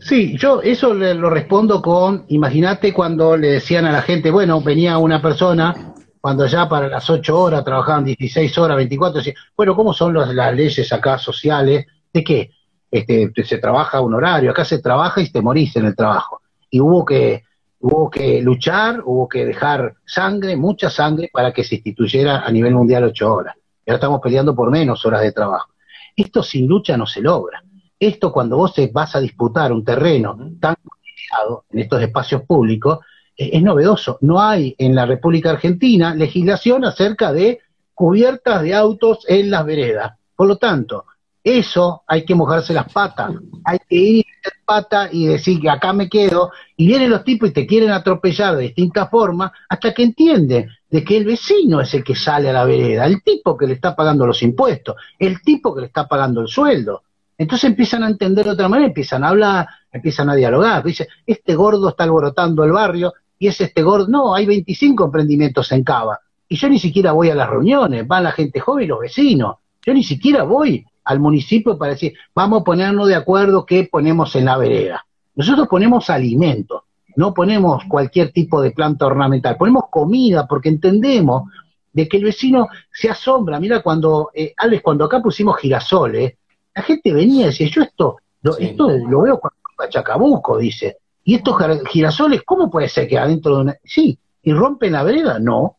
[0.00, 4.96] Sí, yo eso lo respondo con, imagínate cuando le decían a la gente, bueno, venía
[4.96, 9.20] una persona, cuando ya para las 8 horas trabajaban 16 horas, 24,
[9.54, 11.84] bueno, ¿cómo son las leyes acá sociales?
[12.10, 12.50] ¿De qué?
[12.90, 16.40] este, se trabaja un horario, acá se trabaja y te morís en el trabajo.
[16.70, 17.42] Y hubo que,
[17.80, 22.74] hubo que luchar, hubo que dejar sangre, mucha sangre, para que se instituyera a nivel
[22.74, 23.54] mundial ocho horas.
[23.84, 25.70] Y ahora estamos peleando por menos horas de trabajo.
[26.14, 27.62] Esto sin lucha no se logra.
[27.98, 32.98] Esto cuando vos vas a disputar un terreno tan complicado en estos espacios públicos,
[33.36, 34.18] es novedoso.
[34.22, 37.60] No hay en la República Argentina legislación acerca de
[37.94, 40.14] cubiertas de autos en las veredas.
[40.34, 41.04] Por lo tanto,
[41.46, 43.32] eso hay que mojarse las patas,
[43.64, 44.24] hay que ir
[44.66, 48.56] pata y decir que acá me quedo, y vienen los tipos y te quieren atropellar
[48.56, 52.52] de distintas formas, hasta que entienden de que el vecino es el que sale a
[52.52, 56.06] la vereda, el tipo que le está pagando los impuestos, el tipo que le está
[56.06, 57.04] pagando el sueldo.
[57.38, 61.54] Entonces empiezan a entender de otra manera, empiezan a hablar, empiezan a dialogar, dice, este
[61.54, 66.18] gordo está alborotando el barrio, y es este gordo, no, hay 25 emprendimientos en Cava,
[66.48, 69.56] y yo ni siquiera voy a las reuniones, van la gente joven y los vecinos,
[69.84, 74.34] yo ni siquiera voy al municipio para decir, vamos a ponernos de acuerdo qué ponemos
[74.34, 75.06] en la vereda.
[75.36, 76.84] Nosotros ponemos alimento,
[77.14, 81.44] no ponemos cualquier tipo de planta ornamental, ponemos comida porque entendemos
[81.92, 83.60] de que el vecino se asombra.
[83.60, 86.34] Mira, cuando, eh, Alex, cuando acá pusimos girasoles,
[86.74, 90.98] la gente venía y decía, yo esto, lo, esto lo veo cuando a Chacabuco, dice.
[91.24, 91.56] Y estos
[91.88, 93.76] girasoles, ¿cómo puede ser que adentro de una...
[93.84, 95.38] Sí, ¿y rompen la vereda?
[95.38, 95.76] No.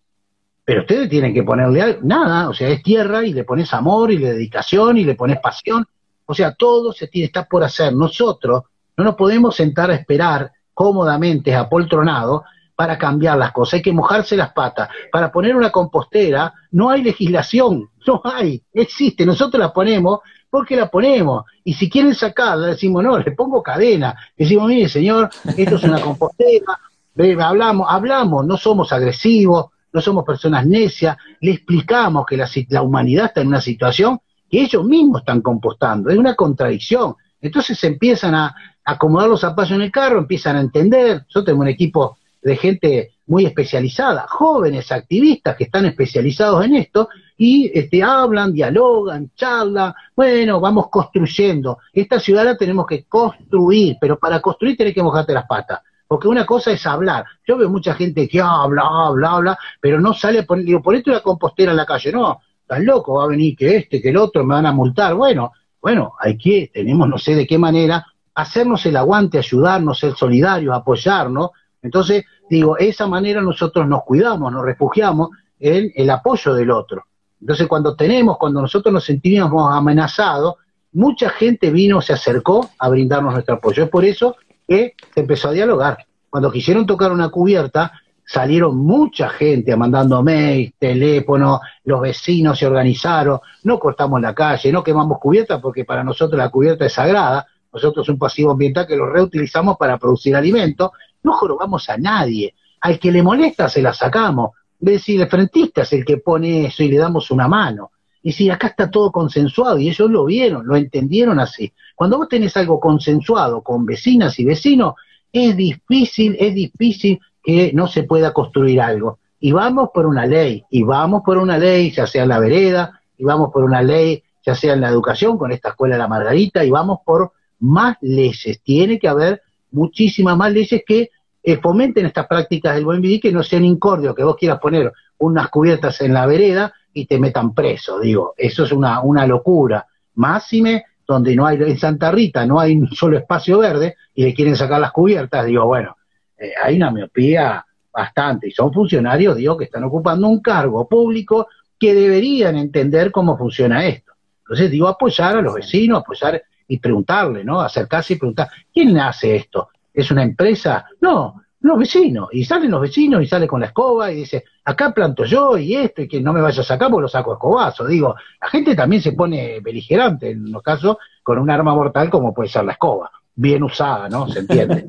[0.68, 4.18] Pero ustedes tienen que ponerle nada, o sea, es tierra y le pones amor y
[4.18, 5.86] le dedicación y le pones pasión
[6.26, 7.94] O sea, todo se tiene, está por hacer.
[7.94, 8.64] Nosotros
[8.98, 12.44] no nos podemos sentar a esperar cómodamente, apoltronado,
[12.76, 13.76] para cambiar las cosas.
[13.76, 14.90] Hay que mojarse las patas.
[15.10, 19.26] Para poner una compostera no hay legislación, no hay, existe.
[19.26, 21.46] Nosotros la ponemos porque la ponemos.
[21.64, 24.18] Y si quieren sacarla, decimos, no, le pongo cadena.
[24.36, 26.78] Decimos, mire, señor, esto es una compostera.
[27.40, 33.42] Hablamos, hablamos, no somos agresivos, no somos personas necias, le explicamos que la, humanidad está
[33.42, 37.16] en una situación que ellos mismos están compostando, es una contradicción.
[37.42, 41.26] Entonces empiezan a acomodar los zapatos en el carro, empiezan a entender.
[41.30, 47.10] Yo tengo un equipo de gente muy especializada, jóvenes activistas que están especializados en esto
[47.36, 51.80] y este, hablan, dialogan, charlan, bueno, vamos construyendo.
[51.92, 55.82] Esta ciudad la tenemos que construir, pero para construir tenés que mojarte las patas.
[56.08, 57.26] Porque una cosa es hablar.
[57.46, 61.20] Yo veo mucha gente que habla, habla, habla, pero no sale, por, digo, ponete una
[61.20, 62.12] compostera en la calle.
[62.12, 65.16] No, estás loco, va a venir que este, que el otro, me van a multar.
[65.16, 65.52] Bueno,
[65.82, 68.06] bueno, hay que, tenemos, no sé de qué manera,
[68.36, 71.52] hacernos el aguante, ayudarnos, ser solidarios, apoyarnos.
[71.82, 75.30] Entonces, digo, esa manera nosotros nos cuidamos, nos refugiamos
[75.60, 77.06] en el apoyo del otro.
[77.40, 80.56] Entonces, cuando tenemos, cuando nosotros nos sentíamos amenazados,
[80.94, 83.84] mucha gente vino, se acercó a brindarnos nuestro apoyo.
[83.84, 84.36] Es por eso
[84.68, 86.06] que se empezó a dialogar.
[86.30, 87.94] Cuando quisieron tocar una cubierta,
[88.26, 94.84] salieron mucha gente mandando mails, teléfonos, los vecinos se organizaron, no cortamos la calle, no
[94.84, 99.10] quemamos cubierta porque para nosotros la cubierta es sagrada, nosotros un pasivo ambiental que lo
[99.10, 100.92] reutilizamos para producir alimentos,
[101.24, 105.82] no jorobamos a nadie, al que le molesta se la sacamos, es decir, el frentista
[105.82, 107.92] es el que pone eso y le damos una mano.
[108.28, 111.72] Y si acá está todo consensuado y ellos lo vieron, lo entendieron así.
[111.96, 114.96] Cuando vos tenés algo consensuado con vecinas y vecinos,
[115.32, 119.20] es difícil, es difícil que no se pueda construir algo.
[119.40, 123.02] Y vamos por una ley, y vamos por una ley, ya sea en la vereda,
[123.18, 126.66] y vamos por una ley, ya sea en la educación, con esta escuela la Margarita,
[126.66, 128.62] y vamos por más leyes.
[128.62, 131.12] Tiene que haber muchísimas más leyes que
[131.44, 134.92] eh, fomenten estas prácticas del buen vivir, que no sean incordios, que vos quieras poner
[135.18, 139.86] unas cubiertas en la vereda y te metan preso, digo, eso es una, una locura.
[140.16, 144.34] Máxime, donde no hay, en Santa Rita no hay un solo espacio verde y le
[144.34, 145.96] quieren sacar las cubiertas, digo, bueno,
[146.38, 151.48] eh, hay una miopía bastante, y son funcionarios, digo, que están ocupando un cargo público
[151.80, 154.14] que deberían entender cómo funciona esto.
[154.40, 157.62] Entonces, digo, apoyar a los vecinos, apoyar y preguntarle, ¿no?
[157.62, 159.70] Acercarse y preguntar, ¿quién hace esto?
[159.94, 160.86] ¿Es una empresa?
[161.02, 164.94] No, los vecinos, y salen los vecinos y sale con la escoba y dice, acá
[164.94, 167.36] planto yo y esto, y que no me vaya a sacar porque lo saco a
[167.36, 167.86] escobazo.
[167.88, 172.34] Digo, la gente también se pone beligerante en los casos con un arma mortal como
[172.34, 174.28] puede ser la escoba, bien usada, ¿no?
[174.30, 174.88] ¿Se entiende?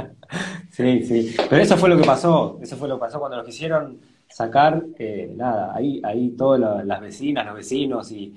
[0.70, 3.46] sí, sí, pero eso fue lo que pasó, eso fue lo que pasó cuando nos
[3.46, 8.34] quisieron sacar, eh, nada, ahí, ahí todas las vecinas, los vecinos y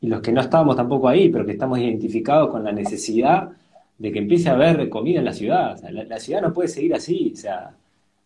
[0.00, 3.50] los que no estábamos tampoco ahí, pero que estamos identificados con la necesidad
[3.98, 5.78] de que empiece a haber comida en la ciudad.
[5.90, 7.74] la, ciudad no puede seguir así, o sea,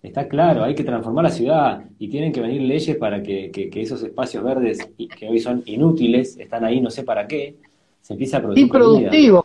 [0.03, 4.03] está claro, hay que transformar la ciudad y tienen que venir leyes para que, esos
[4.03, 7.57] espacios verdes que hoy son inútiles, están ahí no sé para qué,
[8.01, 8.65] se empiece a producir.
[8.65, 9.45] Improductivo,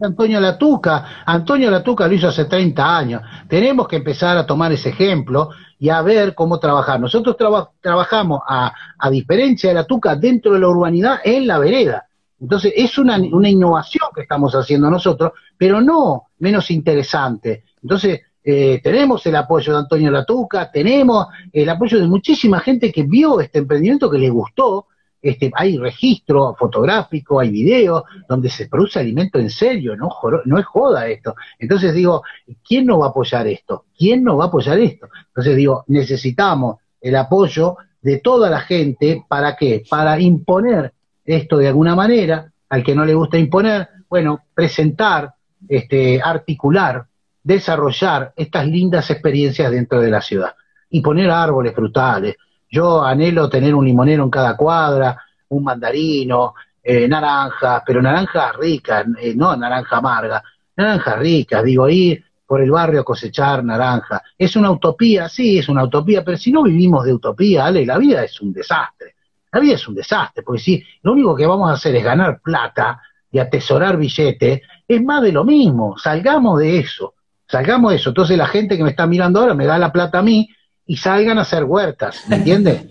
[0.00, 1.22] Antonio Latuca.
[1.24, 3.22] Antonio Latuca lo hizo hace 30 años.
[3.48, 7.00] Tenemos que empezar a tomar ese ejemplo y a ver cómo trabajar.
[7.00, 7.36] Nosotros
[7.80, 12.06] trabajamos, a, a diferencia de Latuca, dentro de la urbanidad, en la vereda.
[12.42, 17.62] Entonces, es una, una innovación que estamos haciendo nosotros, pero no menos interesante.
[17.80, 23.04] Entonces, eh, tenemos el apoyo de Antonio Latuca, tenemos el apoyo de muchísima gente que
[23.04, 24.88] vio este emprendimiento, que le gustó.
[25.20, 30.10] Este, hay registro fotográfico, hay videos donde se produce alimento en serio, no,
[30.44, 31.36] no es joda esto.
[31.60, 32.24] Entonces digo,
[32.66, 33.84] ¿quién no va a apoyar esto?
[33.96, 35.06] ¿Quién no va a apoyar esto?
[35.28, 39.84] Entonces digo, necesitamos el apoyo de toda la gente, ¿para qué?
[39.88, 40.92] Para imponer
[41.24, 45.34] esto de alguna manera, al que no le gusta imponer, bueno, presentar,
[45.68, 47.04] este, articular,
[47.42, 50.54] desarrollar estas lindas experiencias dentro de la ciudad
[50.90, 52.36] y poner árboles frutales.
[52.70, 55.16] Yo anhelo tener un limonero en cada cuadra,
[55.48, 60.42] un mandarino, eh, naranjas, pero naranjas ricas, eh, no naranja amarga,
[60.76, 64.22] naranjas ricas, digo, ir por el barrio a cosechar naranja.
[64.36, 65.28] ¿Es una utopía?
[65.28, 69.11] Sí, es una utopía, pero si no vivimos de utopía, la vida es un desastre.
[69.52, 72.40] La vida es un desastre, porque si lo único que vamos a hacer es ganar
[72.40, 73.00] plata
[73.30, 75.96] y atesorar billetes, es más de lo mismo.
[75.98, 77.14] Salgamos de eso,
[77.46, 78.10] salgamos de eso.
[78.10, 80.48] Entonces la gente que me está mirando ahora me da la plata a mí
[80.86, 82.86] y salgan a hacer huertas, ¿me entiendes?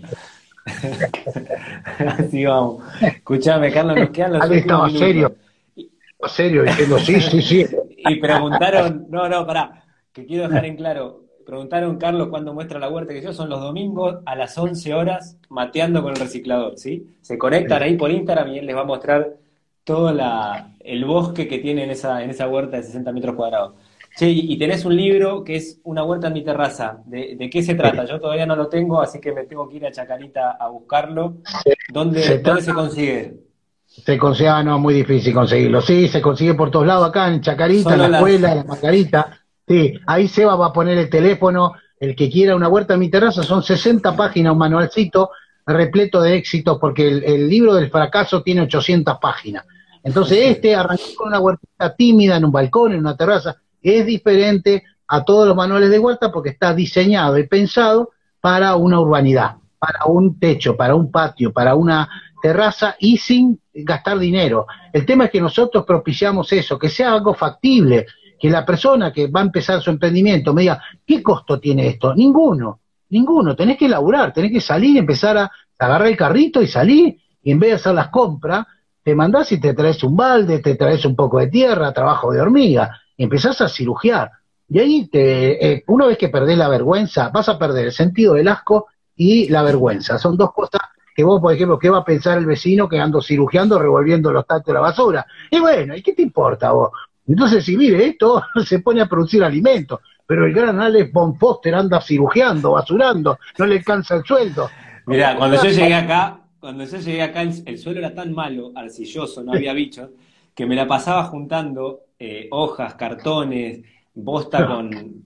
[1.98, 2.84] Así vamos.
[3.00, 5.34] Escuchame, Carlos, nos quedan los estaba serio,
[6.26, 7.66] serio, diciendo sí, sí, sí.
[8.04, 12.88] Y preguntaron, no, no, pará, que quiero dejar en claro, preguntaron, Carlos, cuándo muestra la
[12.88, 17.06] huerta que yo, son los domingos a las 11 horas mateando con el reciclador, ¿sí?
[17.20, 19.36] Se conectan ahí por Instagram y él les va a mostrar
[19.84, 20.10] todo
[20.80, 23.74] el bosque que tiene en esa, en esa huerta de 60 metros cuadrados.
[24.16, 26.98] Che, y tenés un libro que es Una huerta en mi terraza.
[27.06, 28.04] ¿De, qué se trata?
[28.04, 31.38] Yo todavía no lo tengo, así que me tengo que ir a Chacarita a buscarlo.
[31.90, 33.34] ¿Dónde se, consigue?
[33.86, 35.80] Se consigue, ah, no, muy difícil conseguirlo.
[35.80, 39.41] Sí, se consigue por todos lados, acá en Chacarita, en la escuela, en la Margarita.
[39.66, 41.72] Sí, ahí Seba va a poner el teléfono.
[41.98, 45.30] El que quiera una huerta en mi terraza, son 60 páginas, un manualcito
[45.64, 49.64] repleto de éxitos, porque el, el libro del fracaso tiene 800 páginas.
[50.02, 54.84] Entonces, este arrancó con una huerta tímida en un balcón, en una terraza es diferente
[55.08, 58.10] a todos los manuales de huerta porque está diseñado y pensado
[58.40, 62.08] para una urbanidad, para un techo, para un patio, para una
[62.40, 64.66] terraza y sin gastar dinero.
[64.92, 68.06] El tema es que nosotros propiciamos eso, que sea algo factible,
[68.42, 72.12] que la persona que va a empezar su emprendimiento me diga, ¿qué costo tiene esto?
[72.12, 72.80] Ninguno,
[73.10, 73.54] ninguno.
[73.54, 77.60] Tenés que laburar, tenés que salir, empezar a agarrar el carrito y salir, y en
[77.60, 78.66] vez de hacer las compras,
[79.00, 82.40] te mandás y te traes un balde, te traes un poco de tierra, trabajo de
[82.40, 84.30] hormiga empezás a cirugiar.
[84.68, 88.34] Y ahí, te, eh, una vez que perdés la vergüenza, vas a perder el sentido
[88.34, 90.18] del asco y la vergüenza.
[90.18, 90.80] Son dos cosas
[91.14, 94.46] que vos, por ejemplo, ¿qué va a pensar el vecino que ando cirugiando, revolviendo los
[94.46, 95.26] tactos de la basura?
[95.50, 96.90] Y bueno, ¿y qué te importa vos?
[97.26, 101.74] Entonces, si mire, esto se pone a producir alimentos, pero el gran Alex Von Foster
[101.74, 104.68] anda cirugiando, basurando, no le alcanza el sueldo.
[105.06, 109.42] Mira, cuando yo llegué acá, cuando yo llegué acá, el, suelo era tan malo, arcilloso,
[109.42, 110.10] no había bichos,
[110.54, 113.82] que me la pasaba juntando eh, hojas, cartones,
[114.14, 114.66] bosta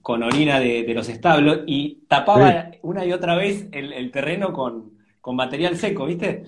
[0.01, 4.97] con, orina de, los establos y tapaba una y otra vez el, terreno con,
[5.35, 6.45] material seco, ¿viste?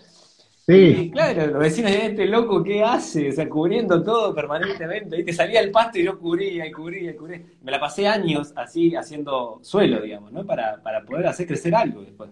[0.70, 0.76] Sí.
[0.76, 3.30] Y claro, los vecinos decían, este loco, ¿qué hace?
[3.30, 5.34] O sea, cubriendo todo permanentemente, ¿viste?
[5.34, 7.42] Salía el pasto y yo cubría y cubría y cubría.
[7.64, 10.46] Me la pasé años así haciendo suelo, digamos, ¿no?
[10.46, 12.30] Para, para poder hacer crecer algo después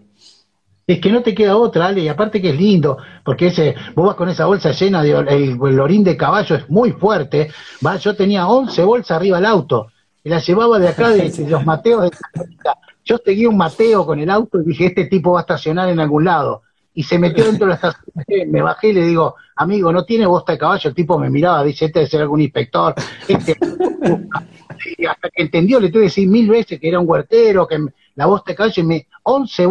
[0.88, 4.06] es que no te queda otra, Ale, y aparte que es lindo, porque ese, vos
[4.06, 7.50] vas con esa bolsa llena de el, orín de caballo es muy fuerte,
[7.84, 9.88] va, yo tenía 11 bolsas arriba del auto,
[10.24, 12.10] y las llevaba de acá de, los Mateos de
[13.04, 16.00] yo seguí un Mateo con el auto y dije, este tipo va a estacionar en
[16.00, 16.62] algún lado,
[16.98, 20.26] y se metió dentro de la estación, me bajé y le digo, amigo, no tiene
[20.26, 22.92] bosta de caballo, el tipo me miraba, dice, este debe ser algún inspector,
[23.28, 23.56] este,
[24.98, 27.78] y hasta que entendió, le tuve que decir mil veces que era un huertero, que
[28.16, 29.66] la voz de calle, me, 11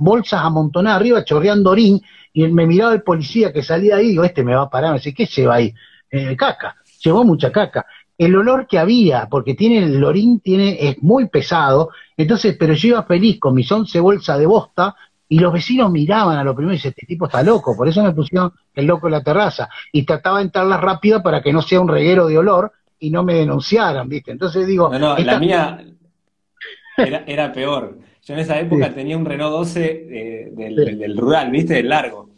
[0.00, 2.02] bolsas amontonadas arriba, chorreando orín,
[2.32, 4.98] y me miraba el policía que salía ahí, digo, este me va a parar, me
[4.98, 5.72] dice, ¿qué lleva ahí?
[6.10, 7.86] Eh, caca, llevó mucha caca.
[8.18, 12.88] El olor que había, porque tiene el orín tiene, es muy pesado, entonces, pero yo
[12.88, 14.96] iba feliz con mis 11 bolsas de bosta,
[15.28, 18.02] y los vecinos miraban a lo primero y dicen, este tipo está loco, por eso
[18.02, 21.62] me pusieron el loco en la terraza, y trataba de entrarlas rápido para que no
[21.62, 24.30] sea un reguero de olor y no me denunciaran, ¿viste?
[24.30, 24.90] Entonces digo...
[24.90, 25.84] No, no, la mía,
[26.96, 27.98] era, era peor.
[28.24, 31.74] Yo en esa época tenía un Renault 12 eh, del, rural, ¿viste?
[31.74, 32.30] Del largo.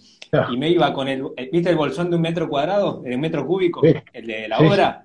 [0.50, 3.02] Y me iba con el, eh, ¿viste el bolsón de un metro cuadrado?
[3.02, 5.04] De un metro cúbico, el de la obra.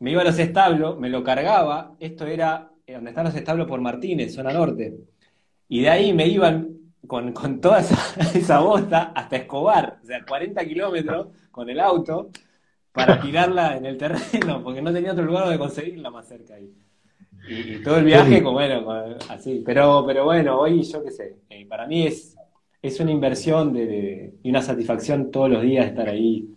[0.00, 1.94] Me iba a los establos, me lo cargaba.
[1.98, 4.94] Esto era eh, donde están los establos por Martínez, zona norte.
[5.68, 6.68] Y de ahí me iban
[7.06, 12.30] con, toda esa, esa bosta hasta Escobar, o sea, 40 kilómetros con el auto
[12.92, 16.72] para tirarla en el terreno, porque no tenía otro lugar donde conseguirla más cerca ahí.
[17.46, 19.62] Y, todo el viaje, como, bueno, así.
[19.66, 22.36] Pero, pero bueno, hoy yo qué sé, eh, para mí es,
[22.80, 26.48] es una inversión de, y una satisfacción todos los días estar ahí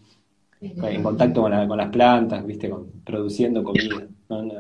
[0.62, 4.08] en contacto con, las plantas, viste, con, produciendo comida.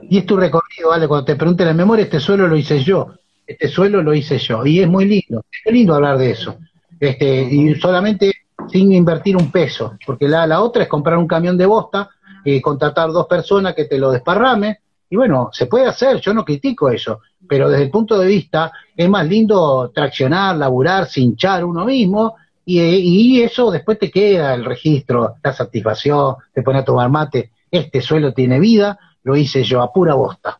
[0.10, 1.08] Y es tu recorrido, ¿vale?
[1.08, 3.14] Cuando te pregunten la memoria, este suelo lo hice yo,
[3.48, 4.66] este suelo lo hice yo.
[4.66, 6.58] Y es muy lindo, es lindo hablar de eso.
[7.00, 8.34] Este, y solamente
[8.70, 12.10] sin invertir un peso, porque la, la otra es comprar un camión de bosta,
[12.44, 14.80] y contratar dos personas que te lo desparrame,
[15.10, 18.72] y bueno, se puede hacer, yo no critico eso, pero desde el punto de vista
[18.96, 22.36] es más lindo traccionar, laburar, cinchar uno mismo,
[22.66, 28.02] y, eso después te queda el registro, la satisfacción, te pone a tomar mate, este
[28.02, 30.58] suelo tiene vida, lo hice yo a pura bosta.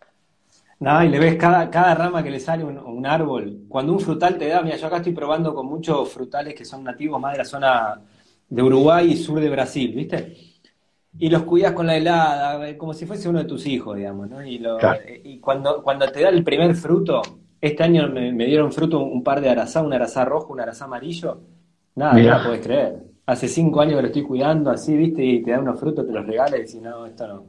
[0.80, 3.64] No, y le ves cada, cada rama que le sale un, un, árbol.
[3.68, 6.84] Cuando un frutal te da, mira, yo acá estoy probando con muchos frutales que son
[6.84, 8.02] nativos más de la zona
[8.48, 10.36] de Uruguay y sur de Brasil, ¿viste?
[11.20, 14.30] y los cuidas con la helada, eh, como si fuese uno de tus hijos, digamos,
[14.30, 14.46] ¿no?
[14.46, 17.22] Y, eh, y cuando, cuando te da el primer fruto,
[17.60, 21.42] este año me, dieron fruto un par de arazá, un arazá rojo, un arazá amarillo,
[21.96, 23.04] nada, no la podés creer.
[23.26, 26.14] Hace cinco años que lo estoy cuidando así, viste, y te da unos frutos, te
[26.14, 27.46] los regalas y no, esto no.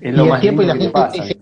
[0.00, 1.38] Es lo más tiempo y la gente pasa, dice,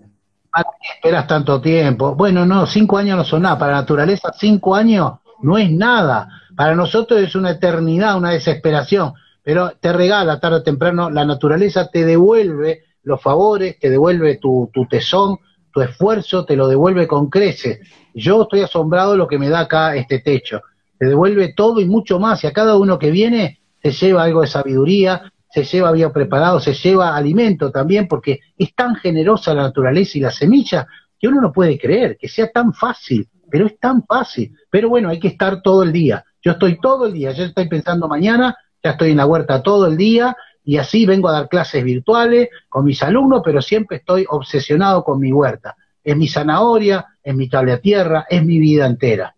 [0.95, 2.15] esperas tanto tiempo?
[2.15, 3.59] Bueno, no, cinco años no son nada.
[3.59, 6.29] Para la naturaleza, cinco años no es nada.
[6.57, 9.15] Para nosotros es una eternidad, una desesperación
[9.47, 14.69] pero te regala tarde o temprano, la naturaleza te devuelve los favores, te devuelve tu,
[14.75, 15.39] tu tesón,
[15.73, 17.79] tu esfuerzo, te lo devuelve con creces.
[18.13, 20.63] Yo estoy asombrado de lo que me da acá este techo.
[20.99, 24.41] Te devuelve todo y mucho más, y a cada uno que viene se lleva algo
[24.41, 29.63] de sabiduría, se lleva bien preparado, se lleva alimento también, porque es tan generosa la
[29.63, 30.87] naturaleza y la semilla
[31.19, 34.55] que uno no puede creer que sea tan fácil, pero es tan fácil.
[34.69, 36.23] Pero bueno, hay que estar todo el día.
[36.43, 38.55] Yo estoy todo el día, yo estoy pensando mañana,
[38.85, 42.51] ya estoy en la huerta todo el día y así vengo a dar clases virtuales
[42.69, 45.75] con mis alumnos, pero siempre estoy obsesionado con mi huerta.
[46.05, 49.35] Es mi zanahoria, es mi cable a tierra, es mi vida entera.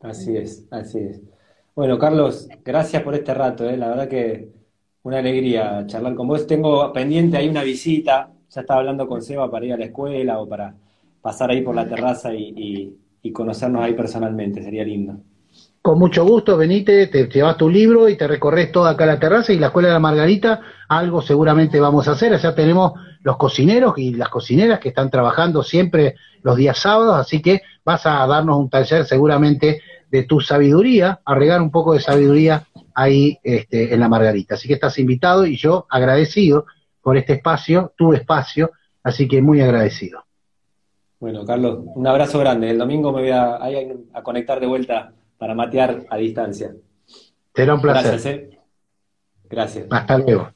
[0.00, 1.31] Así es, así es.
[1.74, 3.78] Bueno, Carlos, gracias por este rato, ¿eh?
[3.78, 4.50] la verdad que
[5.04, 6.46] una alegría charlar con vos.
[6.46, 10.38] Tengo pendiente ahí una visita, ya estaba hablando con Seba para ir a la escuela
[10.38, 10.74] o para
[11.22, 12.98] pasar ahí por la terraza y,
[13.32, 15.16] conocernos ahí personalmente, sería lindo.
[15.80, 19.52] Con mucho gusto, venite, te llevas tu libro y te recorres toda acá la terraza
[19.52, 22.34] y la Escuela de la Margarita, algo seguramente vamos a hacer.
[22.34, 22.92] Allá tenemos
[23.22, 28.04] los cocineros y las cocineras que están trabajando siempre los días sábados, así que vas
[28.04, 29.80] a darnos un taller seguramente
[30.12, 34.54] de tu sabiduría, a regar un poco de sabiduría ahí este, en la Margarita.
[34.54, 36.66] Así que estás invitado y yo agradecido
[37.00, 40.22] por este espacio, tu espacio, así que muy agradecido.
[41.18, 42.68] Bueno, Carlos, un abrazo grande.
[42.70, 43.58] El domingo me voy a,
[44.12, 46.74] a conectar de vuelta para matear a distancia.
[47.54, 48.10] Será un placer.
[48.10, 48.26] Gracias.
[48.26, 48.58] ¿eh?
[49.48, 49.86] Gracias.
[49.90, 50.50] Hasta luego.